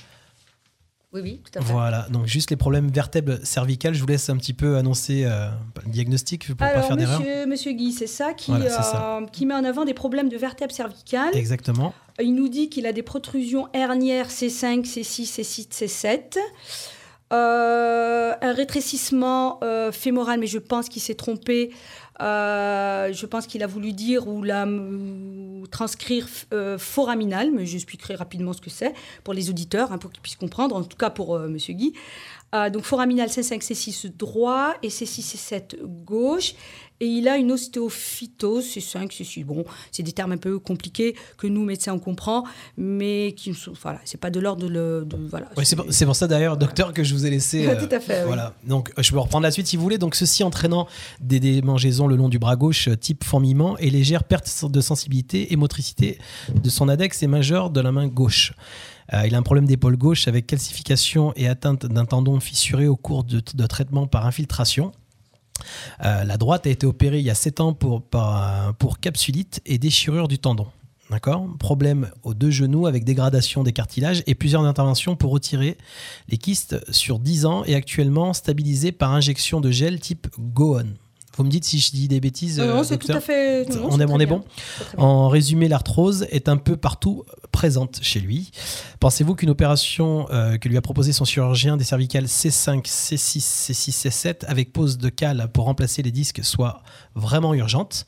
[1.15, 1.73] Oui, oui, tout à fait.
[1.73, 2.07] Voilà.
[2.11, 3.95] Donc juste les problèmes vertèbres cervicales.
[3.95, 5.49] Je vous laisse un petit peu annoncer euh,
[5.87, 7.21] le diagnostic pour pas Alors, faire d'erreur.
[7.21, 9.19] monsieur, monsieur Guy, c'est ça, qui, Voilà, c'est ça.
[9.23, 11.37] euh, qui met en avant des problèmes de vertèbres cervicales.
[11.37, 11.95] Exactement.
[12.21, 16.39] Il nous dit qu'il a des protrusions hernières C5, C6, C6, C7.
[17.33, 21.71] Euh, un rétrécissement euh, fémoral, mais je pense qu'il s'est trompé.
[22.21, 28.15] Euh, je pense qu'il a voulu dire ou, la, ou transcrire euh, foraminal, mais j'expliquerai
[28.15, 28.95] rapidement ce que c'est
[29.25, 31.93] pour les auditeurs, hein, pour qu'ils puissent comprendre, en tout cas pour euh, Monsieur Guy.
[32.55, 36.55] Euh, donc foraminal C5, C6 droit et C6, C7 gauche.
[37.01, 39.45] Et il a une ostéophytose, C5, C6.
[39.45, 42.45] Bon, c'est des termes un peu compliqués que nous, médecins, on comprend,
[42.77, 43.73] mais qui ne sont.
[43.83, 44.69] Voilà, c'est pas de l'ordre de.
[44.69, 47.67] le- de- voilà, Ouais, c'est pour, ça d'ailleurs, docteur, que je vous ai laissé.
[47.67, 48.27] euh, Tout à fait, oui.
[48.29, 48.55] Voilà.
[48.65, 49.99] Donc, euh, je peux reprendre la suite si vous voulez.
[49.99, 50.87] Donc, ceci entraînant
[51.21, 55.53] des démangeaisons le long du bras gauche, euh, type fourmillement, et légère perte de sensibilité
[55.53, 56.19] et motricité
[56.55, 58.53] de son index et majeur de la main gauche.
[59.13, 62.97] Euh, il a un problème d'épaule gauche avec calcification et atteinte d'un tendon fissuré au
[62.97, 64.93] cours de, traitement par infiltration.
[66.05, 70.29] Euh, la droite a été opérée il y a 7 ans pour, capsulite et déchirure
[70.29, 70.67] du tendon.
[71.61, 75.77] Problème aux deux genoux avec dégradation des cartilages et plusieurs interventions pour retirer
[76.29, 80.95] les kystes sur 10 ans et actuellement stabilisé par injection de gel type Goon.
[81.37, 82.59] Vous me dites si je dis des bêtises.
[82.61, 83.69] Non, non, c'est tout docteur à fait.
[83.77, 84.45] non, on est, on bon.
[84.97, 88.51] En résumé, l'arthrose est un peu partout présente chez lui.
[89.01, 94.09] Pensez-vous qu'une opération euh, que lui a proposée son chirurgien des cervicales C5, C6, C6,
[94.09, 96.83] C7 avec pose de cale pour remplacer les disques soit
[97.15, 98.07] vraiment urgente?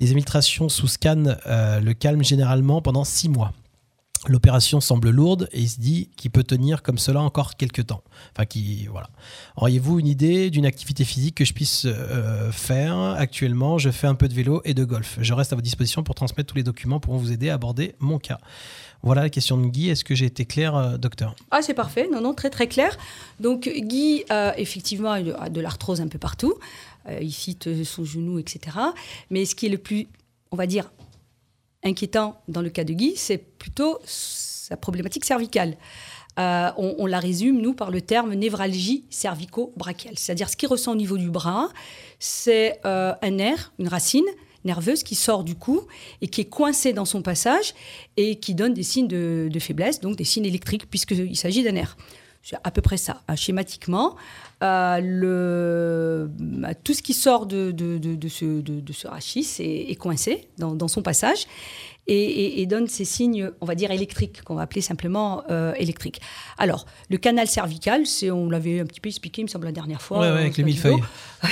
[0.00, 3.52] Les infiltrations sous scan euh, le calment généralement pendant 6 mois.
[4.26, 8.02] L'opération semble lourde et il se dit qu'il peut tenir comme cela encore quelques temps.
[8.32, 9.08] Enfin, qui, voilà.
[9.56, 14.14] Auriez-vous une idée d'une activité physique que je puisse euh, faire Actuellement, je fais un
[14.14, 15.18] peu de vélo et de golf.
[15.20, 17.94] Je reste à votre disposition pour transmettre tous les documents pour vous aider à aborder
[17.98, 18.38] mon cas.
[19.04, 19.90] Voilà la question de Guy.
[19.90, 21.36] Est-ce que j'ai été clair, euh, docteur?
[21.50, 22.08] Ah, c'est parfait.
[22.10, 22.96] Non, non, très très clair.
[23.38, 26.54] Donc Guy, euh, effectivement, a de, l'arthrose un peu partout.
[27.10, 28.78] Euh, il cite son genou, etc.
[29.28, 30.08] Mais ce qui est le plus,
[30.52, 30.90] on va dire,
[31.84, 35.76] inquiétant dans le cas de Guy, c'est plutôt sa problématique cervicale.
[36.38, 40.18] Euh, on, la résume, nous, par le terme névralgie cervico-brachiale.
[40.18, 41.68] C'est-à-dire ce qu'il ressent au niveau du bras,
[42.18, 44.24] c'est euh, un nerf, une racine
[44.64, 45.82] nerveuse qui sort du cou
[46.22, 47.74] et qui est coincée dans son passage
[48.16, 51.72] et qui donne des signes de, de faiblesse, donc des signes électriques, puisqu'il s'agit d'un
[51.72, 51.96] nerf.
[52.42, 53.22] C'est à peu près ça.
[53.28, 53.36] hein.
[53.36, 54.16] Schématiquement,
[54.64, 59.06] euh, le, bah, tout ce qui sort de, de, de- de ce, de, de ce
[59.06, 61.46] rachis est, est coincé dans, dans son passage
[62.06, 65.72] et, et- et donne ces signes, on va dire, électriques, qu'on va appeler simplement euh,
[65.74, 66.20] électriques.
[66.58, 69.72] Alors, le canal cervical, c'est, on l'avait un petit peu expliqué, il me semble, la
[69.72, 70.20] dernière fois.
[70.20, 70.96] Ouais, ouais, euh, avec les vidéo.
[70.96, 71.02] millefeuilles.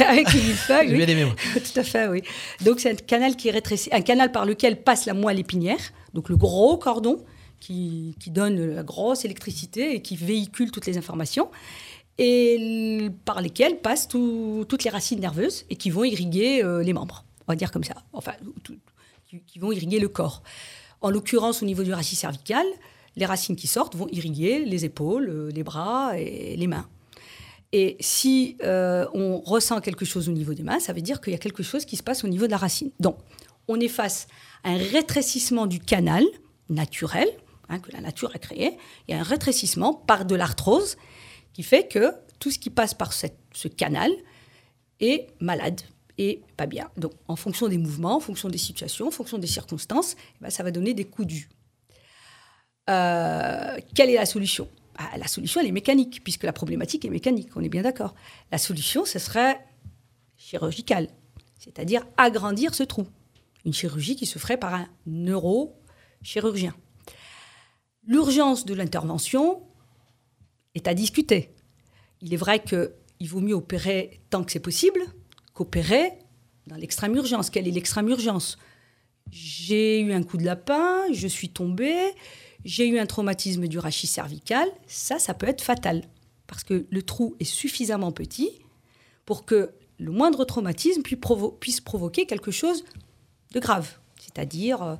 [0.08, 1.34] avec les millefeuilles, bien aimé, moi.
[1.54, 2.22] Tout à fait, oui.
[2.64, 5.78] Donc c'est un canal qui est rétréci, un canal par lequel passe la moelle épinière,
[6.14, 7.24] donc le gros cordon
[7.60, 11.48] qui, qui donne la grosse électricité et qui véhicule toutes les informations,
[12.18, 16.92] et par lesquelles passent tout- toutes les racines nerveuses et qui vont irriguer euh, les
[16.92, 18.32] membres, on va dire comme ça, enfin,
[19.46, 20.42] qui, vont irriguer le corps.
[21.00, 22.66] En l'occurrence, au niveau du rachis cervical,
[23.16, 26.86] les racines qui sortent vont irriguer les épaules, euh, les bras et les mains.
[27.72, 31.32] Et si euh, on ressent quelque chose au niveau des mains, ça veut dire qu'il
[31.32, 32.90] y a quelque chose qui se passe au niveau de la racine.
[33.00, 33.16] Donc,
[33.68, 34.28] on est face
[34.64, 36.24] à un rétrécissement du canal
[36.68, 37.28] naturel
[37.70, 38.76] hein, que la nature a créé.
[39.08, 40.96] Il y a un rétrécissement par de l'arthrose
[41.52, 44.10] qui fait que tout ce qui passe par ce canal
[45.00, 45.80] est malade
[46.18, 46.90] et pas bien.
[46.96, 50.50] Donc, en fonction des mouvements, en fonction des situations, en fonction des circonstances, eh ben,
[50.50, 51.48] ça va donner des coups dus.
[52.90, 54.68] Euh, quelle est la solution?
[54.96, 58.14] Ah, La solution, elle est mécanique, puisque la problématique est mécanique, on est bien d'accord.
[58.50, 59.58] La solution, ce serait
[60.36, 61.08] chirurgicale.
[61.58, 63.06] c'est-à-dire agrandir ce trou.
[63.64, 66.74] Une chirurgie qui se ferait par un neurochirurgien.
[68.04, 69.62] L'urgence de l'intervention
[70.74, 71.50] est à discuter.
[72.20, 75.00] Il est vrai qu'il vaut mieux opérer tant que c'est possible
[75.54, 76.12] qu'opérer
[76.66, 77.50] dans l'extrême urgence.
[77.50, 78.58] Quelle est l'extrême urgence?
[79.30, 82.12] J'ai eu un coup de lapin, je suis tombée,
[82.64, 84.68] j'ai eu un traumatisme du rachis cervical.
[84.86, 86.02] Ça, ça peut être fatal
[86.46, 88.50] parce que le trou est suffisamment petit
[89.24, 92.84] pour que le moindre traumatisme puisse provoquer quelque chose
[93.52, 94.96] de grave, c'est-à-dire euh,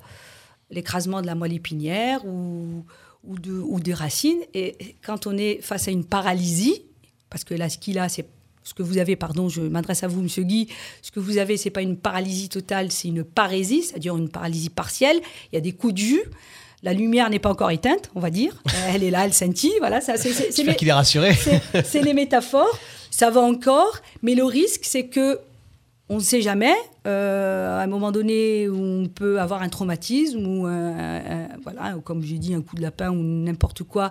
[0.70, 2.84] l'écrasement de la moelle épinière ou,
[3.24, 4.40] ou, de- ou des racines.
[4.54, 6.82] Et quand on est face à une paralysie,
[7.30, 8.26] parce que là, ce qu'il a, c'est
[8.64, 10.68] ce que vous avez, pardon, je m'adresse à vous, Monsieur Guy,
[11.02, 14.70] ce que vous avez, c'est pas une paralysie totale, c'est une parésie, c'est-à-dire une paralysie
[14.70, 15.20] partielle.
[15.52, 16.22] Il y a des coups de jus.
[16.84, 18.60] La lumière n'est pas encore éteinte, on va dire.
[18.88, 19.72] Elle est là, elle scintille.
[19.78, 21.32] Voilà, ça, c'est, c'est- qu'il est rassuré.
[21.84, 22.76] c'est les métaphores.
[23.10, 25.38] Ça va encore, mais le risque, c'est que
[26.08, 26.74] on ne sait jamais.
[27.06, 31.48] euh, à un moment donné, où on peut avoir un traumatisme ou un- un- un-
[31.64, 34.10] voilà, comme j'ai dit, un coup de lapin ou n'importe quoi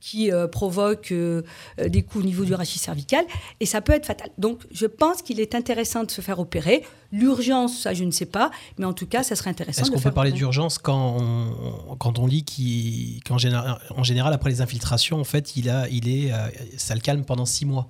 [0.00, 1.42] qui euh, provoque euh,
[1.86, 3.24] des coups au niveau du rachis cervical,
[3.60, 4.28] et ça peut être fatal.
[4.38, 6.82] Donc, je pense qu'il est intéressant de se faire opérer.
[7.12, 9.82] L'urgence, ça, je ne sais pas, mais en tout cas, ça serait intéressant.
[9.82, 14.50] Est-ce qu'on peut parler d'urgence quand on, quand on lit qu'en général, en général, après
[14.50, 16.30] les infiltrations, en fait, il, a, il est,
[16.76, 17.88] ça le calme pendant six mois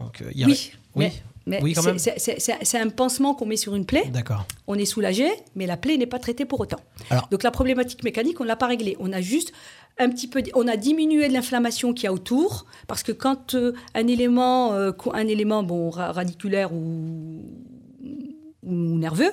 [0.00, 1.12] Donc, il y a- Oui, oui, mais,
[1.46, 4.06] mais oui, c'est- un pansement qu'on met sur une plaie.
[4.12, 4.46] D'accord.
[4.66, 6.80] On est soulagé, mais la plaie n'est pas traitée pour autant.
[7.10, 8.96] Alors- Donc la problématique mécanique, on ne l'a pas réglée.
[9.00, 9.52] On a juste
[9.98, 13.72] un petit peu, on a diminué l'inflammation qu'il y a autour, parce que quand euh,
[13.94, 17.42] un élément, euh, un élément bon ra- radiculaire ou,
[18.64, 19.30] ou nerveux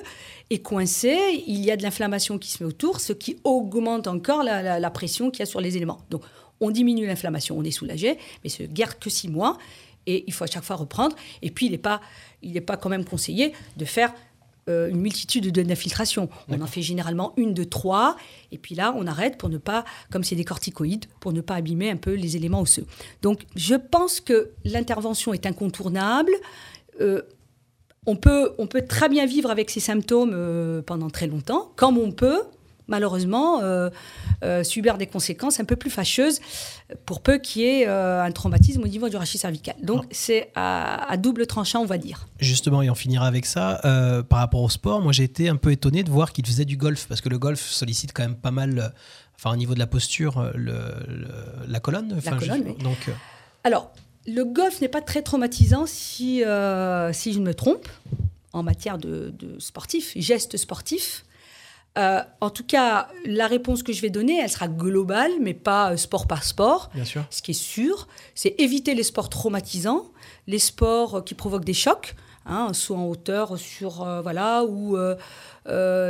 [0.50, 4.42] est coincé, il y a de l'inflammation qui se met autour, ce qui augmente encore
[4.42, 5.98] la, la- la pression qu'il y a sur les éléments.
[6.10, 6.22] Donc
[6.60, 9.58] on diminue l'inflammation, on est soulagé, mais ce garde que six mois,
[10.06, 11.14] et il faut à chaque fois reprendre.
[11.42, 12.00] Et puis il n'est pas,
[12.42, 14.12] il pas quand même conseillé de faire
[14.68, 16.28] euh, une multitude de- d'infiltrations.
[16.48, 18.16] On en fait généralement une de trois,
[18.52, 21.56] et puis là, on arrête pour ne pas, comme c'est des corticoïdes, pour ne pas
[21.56, 22.86] abîmer un peu les éléments osseux.
[23.22, 26.32] Donc, je pense que l'intervention est incontournable.
[27.00, 27.22] Euh,
[28.06, 31.98] on, peut, on peut très bien vivre avec ces symptômes euh, pendant très longtemps, comme
[31.98, 32.42] on peut,
[32.92, 33.90] malheureusement, euh,
[34.44, 36.40] euh, subir des conséquences un peu plus fâcheuses,
[37.06, 39.74] pour peu qu'il y ait euh, un traumatisme au niveau du rachis cervical.
[39.82, 42.28] Donc, c'est à, à double tranchant, on va dire.
[42.38, 43.80] Justement, et on finira avec ça.
[44.28, 46.76] par rapport au sport, moi j'ai été un peu étonné de voir qu'il faisait du
[46.76, 48.92] golf, parce que le golf sollicite quand même pas mal,
[49.36, 50.72] enfin au niveau de la posture, le,
[51.08, 51.28] le-
[51.68, 52.14] la colonne.
[52.16, 52.82] enfin, je- colonne, oui.
[52.84, 53.12] Donc, euh,
[53.64, 53.90] Alors,
[54.26, 57.88] le golf n'est pas très traumatisant si, euh, si je ne me trompe
[58.52, 61.24] en matière de, de sportif, gestes sportifs.
[61.98, 65.92] Euh, en tout cas, la réponse que je vais donner, elle sera globale, mais pas
[65.92, 66.90] euh, sport par sport.
[66.94, 67.22] Bien sûr.
[67.30, 70.06] Ce qui est sûr, c'est éviter les sports traumatisants,
[70.46, 72.14] les sports euh, qui provoquent des chocs,
[72.46, 75.16] hein, un saut en hauteur sur euh, voilà, ou euh,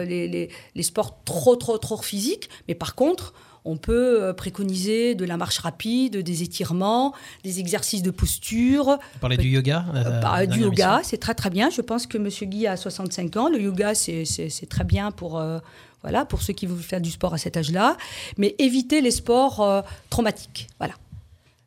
[0.04, 2.48] les, les- les sports trop trop trop physiques.
[2.68, 3.34] Mais par contre,
[3.64, 8.98] on peut euh, préconiser de la marche rapide, des étirements, des exercices de posture.
[9.16, 11.70] on parlait du yoga la Bah, du yoga, c'est très très bien.
[11.70, 13.48] Je pense que Monsieur Guy a 65 ans.
[13.48, 14.24] Le yoga, c'est-
[14.68, 15.58] très bien pour, euh,
[16.02, 17.96] voilà, pour ceux qui veulent faire du sport à cet âge-là.
[18.36, 20.68] Mais éviter les sports euh, traumatiques.
[20.78, 20.94] Voilà.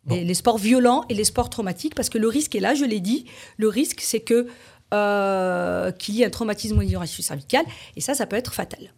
[0.07, 2.99] Les sports violents et les sports traumatiques, parce que le risque est là, je l'ai
[2.99, 3.25] dit.
[3.57, 4.47] Le risque, c'est que
[4.93, 7.65] euh, qu'il y ait un traumatisme au niveau cervical.
[7.95, 8.93] Et ça, ça peut être fatal.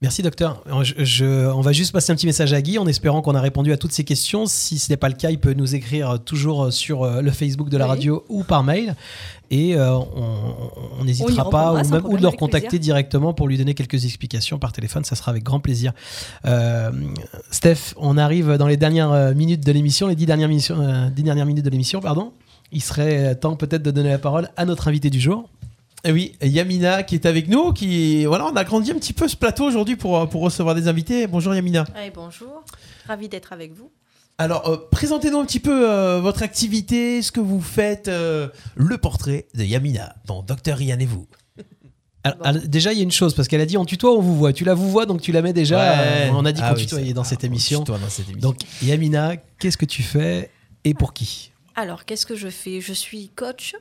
[0.00, 0.62] Merci docteur.
[0.82, 3.40] Je- je- on va juste passer un petit message à Guy en espérant qu'on a
[3.40, 4.46] répondu à toutes ces questions.
[4.46, 7.68] Si ce n'est pas le cas, il peut nous écrire toujours sur euh, le Facebook
[7.68, 7.90] de la Oui.
[7.90, 8.94] radio ou par mail.
[9.50, 12.80] Et euh, on- n'hésitera pas ou, même, ou de le avec recontacter plaisir.
[12.80, 15.02] directement pour lui donner quelques explications par téléphone.
[15.02, 15.92] Ça sera avec grand plaisir.
[16.46, 16.92] Euh,
[17.50, 21.46] Steph, on arrive dans les dernières minutes de l'émission, les dix dernières, euh, dix dernières
[21.46, 21.98] minutes de l'émission.
[22.00, 22.32] pardon.
[22.70, 25.48] Il serait temps peut-être de donner la parole à notre invité du jour.
[26.04, 29.26] Et oui, Yamina qui est avec nous, qui voilà, on a grandi un petit peu
[29.26, 31.26] ce plateau aujourd'hui pour, pour recevoir des invités.
[31.26, 31.84] Bonjour Yamina.
[32.14, 32.62] Bonjour,
[33.06, 33.90] ravi d'être avec vous.
[34.40, 38.96] Alors, euh, présentez-nous un petit peu euh, votre activité, ce que vous faites, euh, le
[38.96, 41.26] portrait de Yamina dans Docteur Yann et vous.
[42.24, 44.20] Alors, alors, déjà, il y a une chose, parce qu'elle a dit on tutoie, on
[44.20, 44.52] vous voit.
[44.52, 45.78] Tu la vous vois, donc tu la mets déjà.
[45.78, 46.28] Ouais.
[46.28, 47.80] euh, on a dit Ah qu'on oui, tutoyait dans ah, cette on émission.
[47.80, 48.48] tutoie dans cette émission.
[48.50, 50.50] Donc, Yamina, qu'est-ce que tu fais
[50.84, 51.52] et pour qui?
[51.76, 52.80] Alors, qu'est-ce que je fais?
[52.80, 53.76] Je suis coach,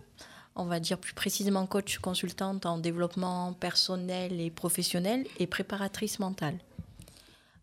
[0.58, 6.58] on va dire plus précisément coach consultante en développement personnel et professionnel et préparatrice mentale.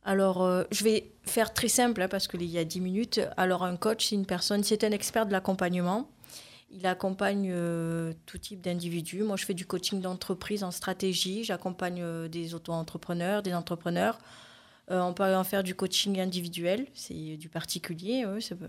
[0.04, 3.20] Alors, euh, je vais faire très simple hein, parce qu'il y a 10 minutes.
[3.36, 6.10] Alors, un coach, c'est une personne, c'est un expert de l'accompagnement.
[6.70, 9.22] Il accompagne euh, tout type d'individus.
[9.22, 11.42] Moi, je fais du coaching d'entreprise en stratégie.
[11.44, 14.18] J'accompagne euh, des auto-entrepreneurs, des entrepreneurs.
[14.90, 18.66] On peut en faire du coaching individuel, c'est du particulier, peut-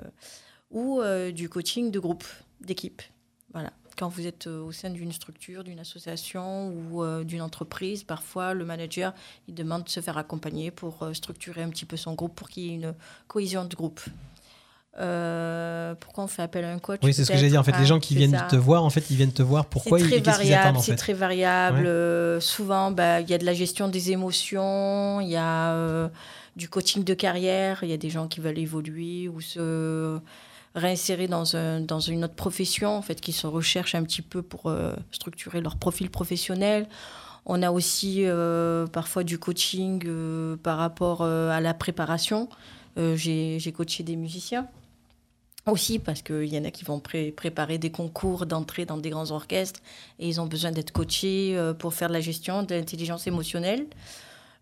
[0.71, 1.01] ou
[1.33, 2.23] du coaching de groupe,
[2.61, 3.01] d'équipe.
[3.51, 3.73] Voilà.
[3.97, 8.53] Quand vous êtes euh, au sein d'une structure, d'une association ou euh, d'une entreprise, parfois
[8.53, 9.13] le manager
[9.47, 12.49] il demande de se faire accompagner pour euh, structurer un petit peu son groupe, pour
[12.49, 12.93] qu'il y ait une
[13.27, 14.01] cohésion de groupe.
[14.97, 17.57] Euh, pourquoi on fait appel à un coach Oui, c'est ce que j'ai dit.
[17.57, 18.45] En fait, les Ah, gens qui viennent ça.
[18.45, 21.11] te voir, en fait, ils viennent te voir pourquoi ils variable, attendent en c'est très
[21.13, 21.79] variable.
[21.79, 21.87] Ouais.
[21.87, 26.07] Euh, souvent, bah, il y a de la gestion des émotions, il y a euh,
[26.55, 30.17] du coaching de carrière, il y a des gens qui veulent évoluer ou se
[30.75, 34.41] réinsérer dans, un, dans une autre profession, en fait, qui se recherchent un petit peu
[34.41, 36.87] pour euh, structurer leur profil professionnel.
[37.45, 42.49] On a aussi euh, parfois du coaching euh, par rapport à la préparation.
[42.97, 44.67] J'ai coaché des musiciens
[45.67, 49.09] aussi parce qu'il y en a qui vont pré- préparer des concours d'entrée dans des
[49.09, 49.81] grands orchestres
[50.19, 53.85] et ils ont besoin d'être coachés pour faire de la gestion, de l'intelligence émotionnelle.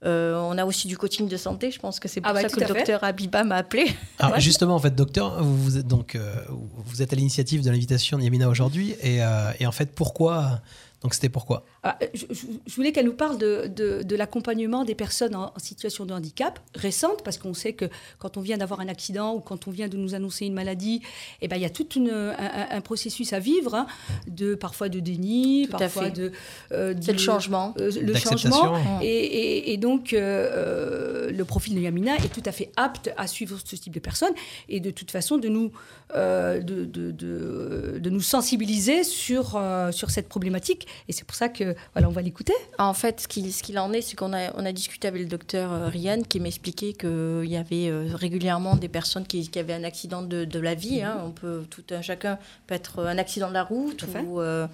[0.05, 2.41] Euh, on a aussi du coaching de santé, je pense que c'est pour Ah bah,
[2.41, 2.73] ça que le à fait.
[2.73, 3.85] docteur Abiba m'a appelé.
[4.19, 4.41] Alors Ouais.
[4.41, 8.17] justement, en fait, docteur, vous, vous êtes donc euh, vous êtes à l'initiative de l'invitation
[8.17, 10.59] de Yamina aujourd'hui, et, euh, et en fait, pourquoi
[11.01, 11.63] Donc c'était pourquoi?
[11.67, 11.72] Ah,
[12.13, 16.05] je, je- voulais qu'elle nous parle de, de- de l'accompagnement des personnes en, en situation
[16.05, 17.85] de handicap récente, parce qu'on sait que
[18.19, 21.01] quand on vient d'avoir un accident ou quand on vient de nous annoncer une maladie,
[21.41, 23.87] eh ben, il y a tout un, processus à vivre, hein,
[24.27, 26.31] de, parfois de déni, Tout parfois de...
[26.71, 27.73] euh, C'est le changement.
[27.79, 28.73] euh, le changement.
[29.01, 33.11] Et, et- et donc, euh, euh, le profil de Yamina est tout à fait apte
[33.17, 34.33] à suivre ce type de personnes
[34.69, 35.71] et de toute façon de nous,
[36.15, 40.87] euh, de, de- de- de nous sensibiliser sur, euh, sur cette problématique.
[41.07, 42.53] Et c'est pour ça que, voilà, on va l'écouter.
[42.77, 45.27] En fait, ce qu'il ce en est, c'est qu'on a, on a discuté avec le
[45.27, 49.73] docteur euh, Ryan qui m'expliquait qu'il y avait euh, régulièrement des personnes qui, qui avaient
[49.73, 51.01] un accident de, de la vie.
[51.01, 51.21] hein.
[51.25, 54.67] On peut, tout un chacun peut être un accident de la route ou, euh,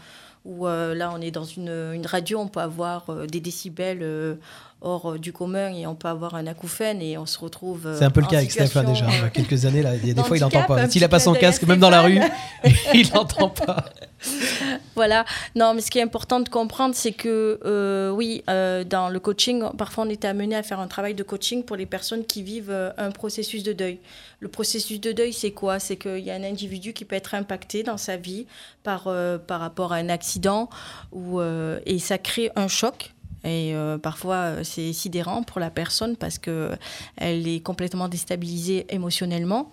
[0.45, 3.99] ou, euh, là on est dans une, une radio, on peut avoir euh, des décibels
[4.01, 4.35] euh,
[4.81, 7.87] hors euh, du commun et on peut avoir un acouphène et on se retrouve.
[7.87, 9.05] euh, C'est un peu le cas avec situation, déjà.
[9.09, 10.87] Il y a quelques années là, il y a des fois il n'entend pas.
[10.87, 12.91] S'il a petit pas son casque, même dans la rue, Stéphane.
[12.93, 13.85] il n'entend pas.
[14.95, 15.25] Voilà.
[15.55, 19.19] Non, mais ce qui est important de comprendre, c'est que euh, oui, euh, dans le
[19.19, 22.43] coaching, parfois on est amené à faire un travail de coaching pour les personnes qui
[22.43, 23.99] vivent euh, un processus de deuil.
[24.41, 25.79] Le processus de deuil, c'est quoi?
[25.79, 28.45] C'est qu'il y a un individu qui peut être impacté dans sa vie
[28.83, 29.09] par,
[29.47, 30.69] par rapport à un accident
[31.11, 33.13] ou, et ça crée un choc.
[33.43, 36.71] Et euh, parfois, euh, c'est sidérant pour la personne parce que
[37.15, 39.71] elle est complètement déstabilisée émotionnellement.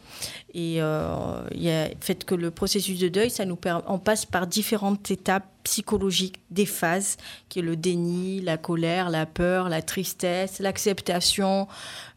[0.54, 3.58] Et euh, le fait que le processus de deuil, ça nous
[3.88, 7.16] on passe par différentes étapes psychologiques, des phases,
[7.48, 11.66] qui est le déni, la colère, la peur, la tristesse, l'acceptation,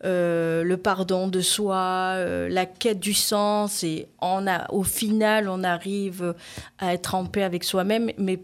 [0.05, 3.83] euh, le pardon de soi, euh, la quête du sens.
[3.83, 4.07] Et
[4.69, 6.35] au final, on arrive
[6.77, 8.39] à être en paix avec soi-même, mais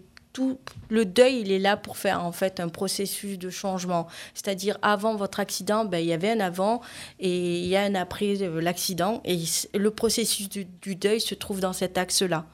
[0.89, 4.07] le deuil, il est là pour faire en fait un processus de changement.
[4.33, 6.81] C'est-à-dire avant votre accident, ben, il y avait un avant
[7.19, 9.39] et il y a un après euh, l'accident et
[9.73, 12.45] le processus du, du deuil se trouve dans cet axe-là.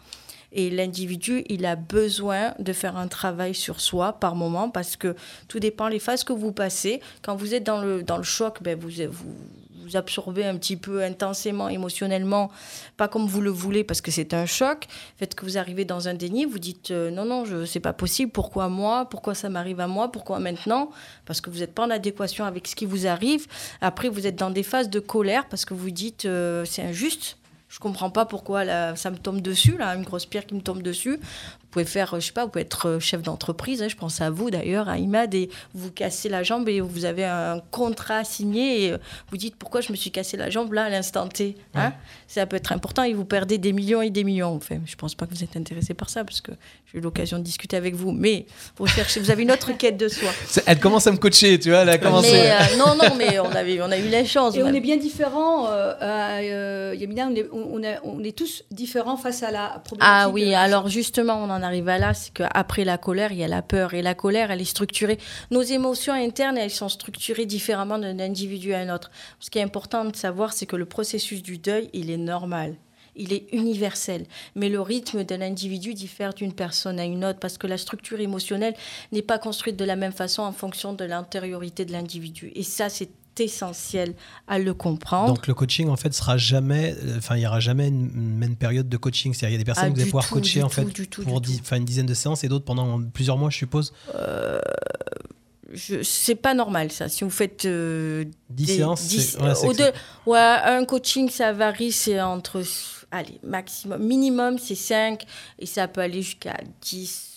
[0.53, 5.15] Et l'individu, il a besoin de faire un travail sur soi par moment parce que
[5.47, 6.99] tout dépend les phases que vous passez.
[7.21, 9.36] Quand vous êtes dans le, dans le choc, ben vous, vous,
[9.91, 12.49] vous absorbez un petit peu intensément, émotionnellement,
[12.97, 14.87] pas comme vous le voulez parce que c'est un choc.
[15.17, 17.93] Faites que vous arrivez dans un déni, vous dites euh, non, non, je, c'est pas
[17.93, 18.31] possible.
[18.31, 19.05] Pourquoi moi?
[19.09, 20.11] Pourquoi ça m'arrive à moi?
[20.11, 20.91] Pourquoi maintenant?
[21.25, 23.47] Parce que vous n'êtes pas en adéquation avec ce qui vous arrive.
[23.81, 27.37] Après, vous êtes dans des phases de colère parce que vous dites euh, c'est injuste.
[27.67, 30.61] Je comprends pas pourquoi là, ça me tombe dessus, là, une grosse pierre qui me
[30.61, 31.19] tombe dessus.
[31.72, 33.82] Vous pouvez faire, je sais pas, vous pouvez être chef d'entreprise.
[33.82, 37.05] hein, je pense à vous d'ailleurs, à Imad, et vous cassez la jambe et vous
[37.05, 38.95] avez un contrat signé et
[39.30, 41.55] vous dites pourquoi je me suis cassé la jambe là à l'instant T.
[41.74, 41.93] Hein
[42.28, 44.53] Ça peut être important et vous perdez des millions et des millions.
[44.55, 46.51] Enfin, je pense pas que vous êtes intéressé par ça parce que
[46.91, 48.11] j'ai eu l'occasion de discuter avec vous.
[48.11, 48.47] Mais
[48.78, 50.30] vous cherchez, vous avez une autre quête de soi.
[50.65, 52.34] Elle commence à me coacher, tu vois, elle a commencé.
[52.34, 54.57] Mais, euh, non, non, mais on, avait, on a eu la chance.
[54.57, 58.24] Et on on a- est bien différents, euh, euh, Yamina, on est, on, est, on
[58.24, 60.01] est tous différents face à la problématique.
[60.01, 63.39] Ah oui, de- alors justement, on en arrive à là, c'est qu'après la colère, il
[63.39, 63.93] y a la peur.
[63.93, 65.18] Et la colère, elle est structurée.
[65.49, 69.12] Nos émotions internes, elles sont structurées différemment d'un individu à un autre.
[69.39, 72.76] Ce qui est important de savoir, c'est que le processus du deuil, il est normal.
[73.16, 74.26] Il est universel.
[74.55, 78.20] Mais le rythme d'un individu diffère d'une personne à une autre parce que la structure
[78.20, 78.74] émotionnelle
[79.12, 82.51] n'est pas construite de la même façon en fonction de l'intériorité de l'individu.
[82.55, 83.09] Et ça, c'est
[83.39, 84.13] essentiel
[84.47, 85.34] à le comprendre.
[85.34, 88.38] Donc le coaching en fait sera jamais, euh, enfin il y aura jamais une, une
[88.38, 89.34] même période de coaching.
[89.34, 90.73] C'est-à-dire il y a des personnes Ah, que vous allez pouvoir tout, coacher en tout,
[90.75, 93.57] fait du tout, pour du une dizaine de séances et d'autres pendant plusieurs mois, je
[93.57, 93.93] suppose.
[94.15, 94.59] Euh,
[96.03, 97.07] c'est pas normal ça.
[97.07, 99.91] Si vous faites euh, 10 des- séances, dix- c'est- ouais, deux-
[100.25, 102.61] ouais, un coaching ça varie, c'est entre
[103.11, 105.23] allez maximum minimum c'est 5
[105.59, 107.30] et ça peut aller jusqu'à 10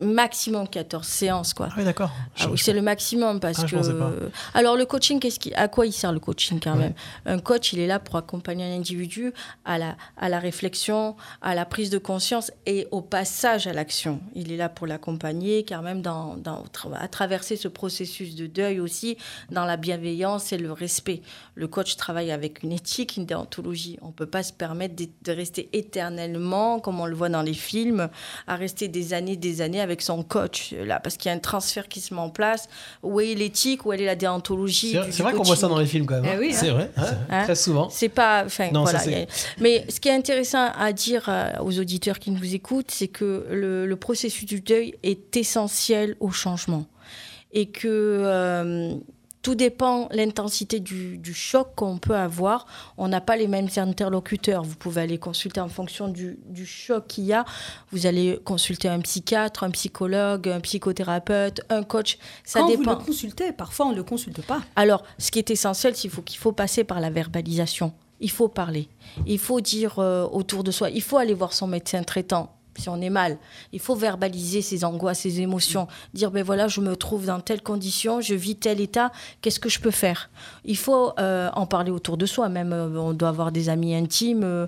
[0.00, 1.68] maximum 14 séances quoi.
[1.70, 2.10] Ah oui, d'accord.
[2.38, 4.30] Ah c'est le maximum parce Ah, je que.
[4.54, 6.78] Alors le coaching, qu'est-ce qui, à quoi il sert le coaching quand Ouais.
[6.78, 6.94] même?
[7.26, 9.32] Un coach, il est là pour accompagner un individu
[9.64, 14.20] à la, à la réflexion, à la prise de conscience et au passage à l'action.
[14.34, 16.62] Il est là pour l'accompagner, car même dans, dans,
[16.94, 19.16] à traverser ce processus de deuil aussi,
[19.50, 21.22] dans la bienveillance et le respect.
[21.56, 23.98] Le coach travaille avec une éthique, une déontologie.
[24.02, 27.52] On peut pas se permettre de, de rester éternellement, comme on le voit dans les
[27.54, 28.08] films,
[28.46, 31.40] à rester des années, des années avec son coach là, parce qu'il y a un
[31.40, 32.68] transfert qui se met en place.
[33.02, 35.86] Où est l'éthique, où est la déontologie C'est c'est vrai qu'on voit ça dans les
[35.86, 36.24] films quand même.
[36.26, 36.34] hein.
[36.36, 36.74] Eh oui, c'est hein.
[36.74, 37.88] vrai, hein, Hein très souvent.
[37.90, 38.44] C'est pas.
[38.72, 38.98] Non, voilà.
[38.98, 39.26] c'est- a-
[39.60, 43.46] Mais ce qui est intéressant à dire euh, aux auditeurs qui nous écoutent, c'est que
[43.50, 46.86] le, le processus du deuil est essentiel au changement.
[47.52, 48.94] Et que euh,
[49.48, 52.66] tout dépend l'intensité du, du choc qu'on peut avoir.
[52.98, 54.62] On n'a pas les mêmes interlocuteurs.
[54.62, 57.46] Vous pouvez aller consulter en fonction du, du choc qu'il y a.
[57.90, 62.18] Vous allez consulter un psychiatre, un psychologue, un psychothérapeute, un coach.
[62.44, 62.92] Ça Quand dépend.
[62.92, 64.60] vous le consultez, parfois on ne le consulte pas.
[64.76, 67.94] Alors, ce qui est essentiel, c'est qu'il faut, qu'il faut passer par la verbalisation.
[68.20, 68.86] Il faut parler.
[69.26, 70.90] Il faut dire euh, autour de soi.
[70.90, 73.38] Il faut aller voir son médecin traitant si on est mal.
[73.72, 75.88] Il faut verbaliser ses angoisses, ses émotions.
[76.14, 79.68] Dire, ben voilà, je me trouve dans telle condition, je vis tel état, qu'est-ce que
[79.68, 80.30] je peux faire?
[80.64, 82.48] Il faut euh, en parler autour de soi.
[82.48, 84.66] Même, euh, on doit avoir des amis intimes, euh,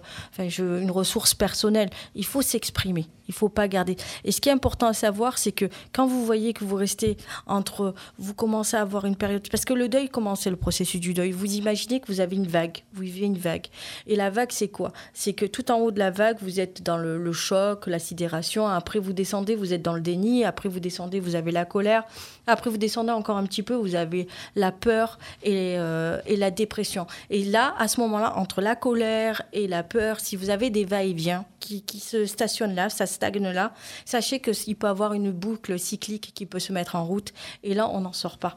[0.58, 1.90] une ressource personnelle.
[2.14, 3.06] Il faut s'exprimer.
[3.28, 3.96] Il faut pas garder.
[4.24, 7.16] Et ce qui est important à savoir, c'est que quand vous voyez que vous restez
[7.46, 11.00] entre, vous commencez à avoir une période, parce que le deuil, comment c'est le processus
[11.00, 11.30] du deuil?
[11.30, 13.66] Vous imaginez que vous avez une vague, vous vivez une vague.
[14.08, 14.92] Et la vague, c'est quoi?
[15.14, 17.99] C'est que tout en haut de la vague, vous êtes dans le, le choc, la
[18.00, 18.66] sidération.
[18.66, 20.44] Après, vous descendez, vous êtes dans le déni.
[20.44, 22.02] Après, vous descendez, vous avez la colère.
[22.48, 24.26] Après, vous descendez encore un petit peu, vous avez
[24.56, 27.06] la peur et, euh, et la dépression.
[27.30, 30.84] Et là, à ce moment-là, entre la colère et la peur, si vous avez des
[30.84, 33.72] va-et-vient qui, qui se stationnent là, ça stagne là,
[34.04, 37.32] sachez qu'il peut y avoir une boucle cyclique qui peut se mettre en route.
[37.62, 38.56] Et là, on n'en sort pas.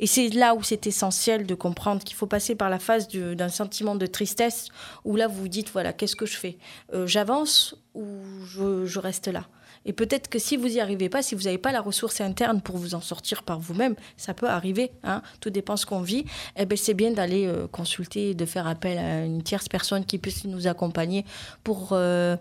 [0.00, 3.36] Et c'est là où c'est essentiel de comprendre qu'il faut passer par la phase du-
[3.36, 4.68] d'un sentiment de tristesse,
[5.04, 6.58] où là vous vous dites, voilà, qu'est-ce que je fais?
[6.94, 8.04] Euh, J'avance ou
[8.46, 9.46] je, je reste là?
[9.86, 12.60] Et peut-être que si vous n'y arrivez pas, si vous n'avez pas la ressource interne
[12.60, 16.24] pour vous en sortir par vous-même, ça peut arriver, hein, tout dépend ce qu'on vit,
[16.56, 20.18] eh ben, c'est bien d'aller euh, consulter, de faire appel à une tierce personne qui
[20.18, 21.24] puisse nous accompagner
[21.64, 21.90] pour...
[21.92, 22.36] euh,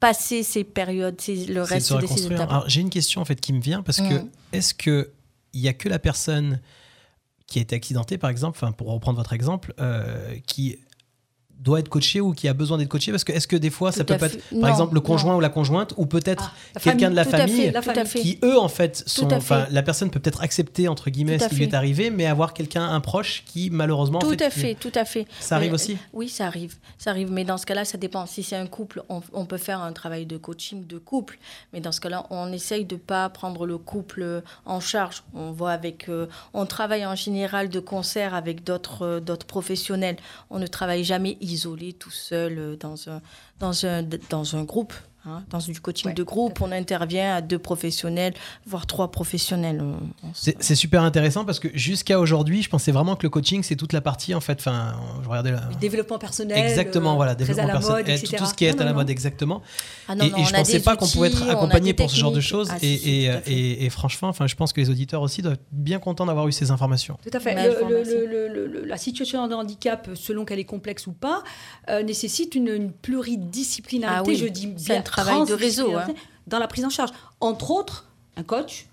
[0.00, 2.50] passer ces périodes, le reste de ces étapes.
[2.68, 4.14] J'ai une question en fait qui me vient parce que
[4.52, 5.10] est-ce que
[5.52, 6.60] il y a que la personne
[7.46, 10.78] qui a été accidentée, par exemple, pour reprendre votre exemple, euh, qui
[11.60, 13.90] doit être coachée ou qui a besoin d'être coachée Parce que est-ce que des fois,
[13.92, 14.36] ça Tout peut pas fait.
[14.38, 15.38] être, par Non, exemple, le conjoint non.
[15.38, 18.58] ou la conjointe, ou peut-être la quelqu'un de la famille, tout fait, la qui eux,
[18.58, 19.26] en fait, sont.
[19.26, 19.72] Tout Enfin, fait.
[19.72, 21.74] la personne peut peut-être accepter entre guillemets Tout ce qui lui est fait.
[21.76, 24.18] arrivé, mais avoir quelqu'un, un proche, qui malheureusement.
[24.18, 25.26] en Tout à fait, tout à fait.
[25.40, 26.76] Ça arrive Mais- aussi Oui, ça arrive.
[26.96, 27.30] Ça arrive.
[27.32, 28.24] Mais dans ce cas-là, ça dépend.
[28.26, 31.38] Si c'est un couple, on, on peut faire un travail de coaching de couple.
[31.72, 35.22] Mais dans ce cas-là, on essaye de pas prendre le couple en charge.
[35.34, 40.16] On voit avec, euh, on travaille en général de concert avec d'autres euh, d'autres professionnels.
[40.50, 43.20] On ne travaille jamais isolé, tout seul, euh, dans un,
[43.58, 44.94] dans un, dans un groupe.
[45.26, 45.42] Hein.
[45.50, 48.34] Dans du coaching de groupe, on intervient à deux professionnels,
[48.66, 49.80] voire trois professionnels.
[49.82, 53.30] On- on C'est c'est super intéressant parce que jusqu'à aujourd'hui, je pensais vraiment que le
[53.30, 54.58] coaching, c'est toute la partie, en fait.
[54.60, 55.60] Enfin, je regardais la.
[55.80, 56.58] Développement personnel.
[56.58, 58.26] Exactement, euh, voilà, développement personnel, etc.
[58.36, 59.12] tout, tout ce qui est Non, à la mode, non.
[59.12, 59.62] exactement.
[60.08, 62.32] Ah non, et, non, et je pensais pas qu'on pouvait être accompagné pour ce genre
[62.32, 62.68] de choses.
[62.72, 65.98] Ah, si, et, si, franchement, enfin, je pense que les auditeurs aussi doivent être bien
[65.98, 67.18] contents d'avoir eu ces informations.
[67.22, 67.54] Tout à fait.
[67.54, 68.12] Mais Le- je vous le- remercie.
[68.12, 71.42] le- le- le- la situation de handicap, selon qu'elle est complexe ou pas,
[71.88, 76.06] euh, nécessite une, une pluridisciplinarité, Ah oui, je dis bien travail de réseau, hein.
[76.46, 77.10] dans la prise en charge.
[77.40, 78.06] Entre autres,
[78.36, 78.86] un coach,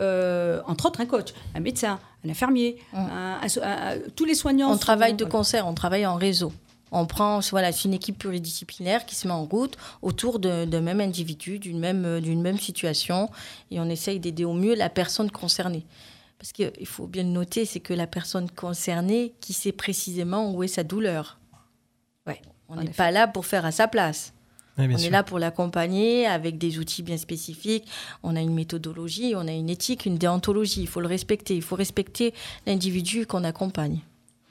[0.00, 4.70] euh, entre autres un coach, un médecin, un infirmier, un un- un- tous les soignants.
[4.70, 6.52] On sont- travaille de concert, on travaille en réseau.
[6.90, 11.00] On prend, voilà, c'est une équipe pluridisciplinaire qui se met en route autour d'un même
[11.02, 13.28] individu, d'une même, euh, d'une même situation,
[13.70, 15.84] et on essaye d'aider au mieux la personne concernée.
[16.38, 20.62] Parce qu'il faut bien le noter, c'est que la personne concernée qui sait précisément où
[20.62, 21.38] est sa douleur.
[22.26, 22.40] Ouais,
[22.70, 24.32] on n'est pas là pour faire à sa place.
[24.78, 25.08] On sûr.
[25.08, 27.86] est là pour l'accompagner avec des outils bien spécifiques.
[28.22, 30.82] On a une méthodologie, on a une éthique, une déontologie.
[30.82, 31.56] Il faut le respecter.
[31.56, 32.32] Il faut respecter
[32.66, 34.00] l'individu qu'on accompagne.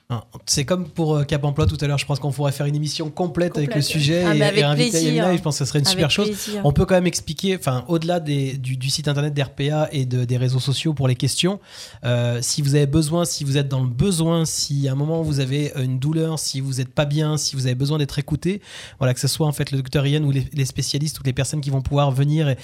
[0.09, 2.65] Hein, C'est comme pour euh, Cap Emploi tout à l'heure, je pense qu'on pourrait faire
[2.65, 3.83] une émission complète avec le Complète.
[3.91, 5.07] sujet Ah, et, avec et inviter plaisir.
[5.15, 6.27] Yamina, et je pense que ce serait une super chose.
[6.29, 6.61] plaisir.
[6.63, 10.37] On peut quand même expliquer, enfin, au-delà du, du site internet d'RPA et de- des
[10.37, 11.59] réseaux sociaux pour les questions,
[12.05, 15.21] euh, si vous avez besoin, si vous êtes dans le besoin, si à un moment
[15.23, 18.61] vous avez une douleur, si vous n'êtes pas bien, si vous avez besoin d'être écouté,
[18.99, 21.33] voilà, que ce soit en fait le docteur Ian ou les, les spécialistes ou les
[21.33, 22.55] personnes qui vont pouvoir venir et,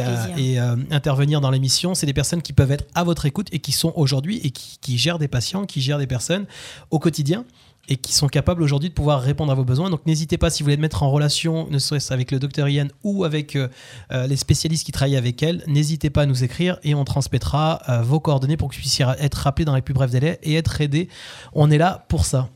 [0.00, 0.04] euh,
[0.36, 3.58] et, euh, intervenir dans l'émission, c'est des personnes qui peuvent être à votre écoute et
[3.58, 6.46] qui sont aujourd'hui et qui, qui gèrent des patients, qui gèrent des personnes
[6.92, 7.44] au quotidien
[7.88, 9.90] et qui sont capables aujourd'hui de pouvoir répondre à vos besoins.
[9.90, 12.86] Donc n'hésitez pas si vous voulez mettre en relation, ne serait-ce avec le docteur Ian
[13.02, 13.68] ou avec euh,
[14.12, 17.82] euh, les spécialistes qui travaillent avec elle, n'hésitez pas à nous écrire et on transmettra
[17.88, 20.54] euh, vos coordonnées pour que vous puissiez être rappelé dans les plus brefs délais et
[20.54, 21.08] être aidé.
[21.54, 22.50] On est là pour ça.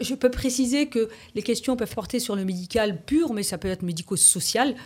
[0.00, 3.68] Je peux préciser que les questions peuvent porter sur le médical pur, mais ça peut
[3.68, 4.76] être médico-social,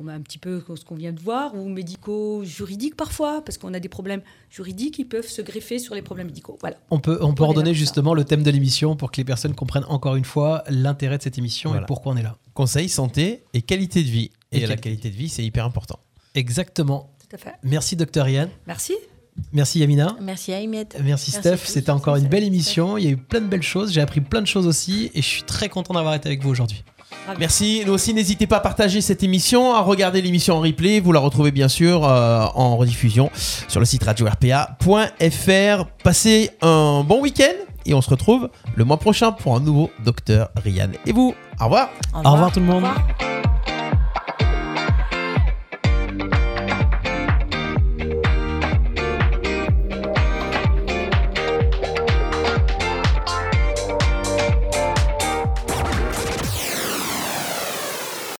[0.00, 3.74] qu'on a un petit peu ce qu'on vient de voir, ou médico-juridique parfois, parce qu'on
[3.74, 6.56] a des problèmes juridiques qui peuvent se greffer sur les problèmes médicaux.
[6.60, 6.76] Voilà.
[6.90, 7.72] On peut, on peut ça.
[7.74, 11.22] justement le thème de l'émission pour que les personnes comprennent encore une fois l'intérêt de
[11.22, 11.84] cette émission Voilà.
[11.84, 12.36] et pourquoi on est là.
[12.54, 14.30] Conseil, santé et qualité de vie.
[14.52, 15.10] Et, Et la qualité.
[15.10, 15.98] de vie, c'est hyper important.
[16.34, 17.10] Exactement.
[17.28, 17.54] Tout à fait.
[17.62, 18.48] Merci docteur Ian.
[18.66, 18.94] Merci.
[19.52, 20.16] Merci Yamina.
[20.20, 20.94] Merci Ahmed.
[21.04, 22.96] Merci Steph, c'était encore une belle émission.
[22.98, 23.92] Il y a eu plein de belles choses.
[23.92, 26.50] J'ai appris plein de choses aussi et je suis très content d'avoir été avec vous
[26.50, 26.82] aujourd'hui.
[27.38, 27.82] Merci.
[27.86, 31.00] Nous aussi, n'hésitez pas à partager cette émission, à regarder l'émission en replay.
[31.00, 35.86] Vous la retrouvez bien sûr euh, en rediffusion sur le site radio-rpa.fr.
[36.02, 37.54] Passez un bon week-end
[37.86, 40.90] et on se retrouve le mois prochain pour un nouveau Docteur Ryan.
[41.06, 41.90] Et vous, au revoir.
[42.14, 42.84] Au revoir tout le monde.
[42.84, 43.29] Au revoir.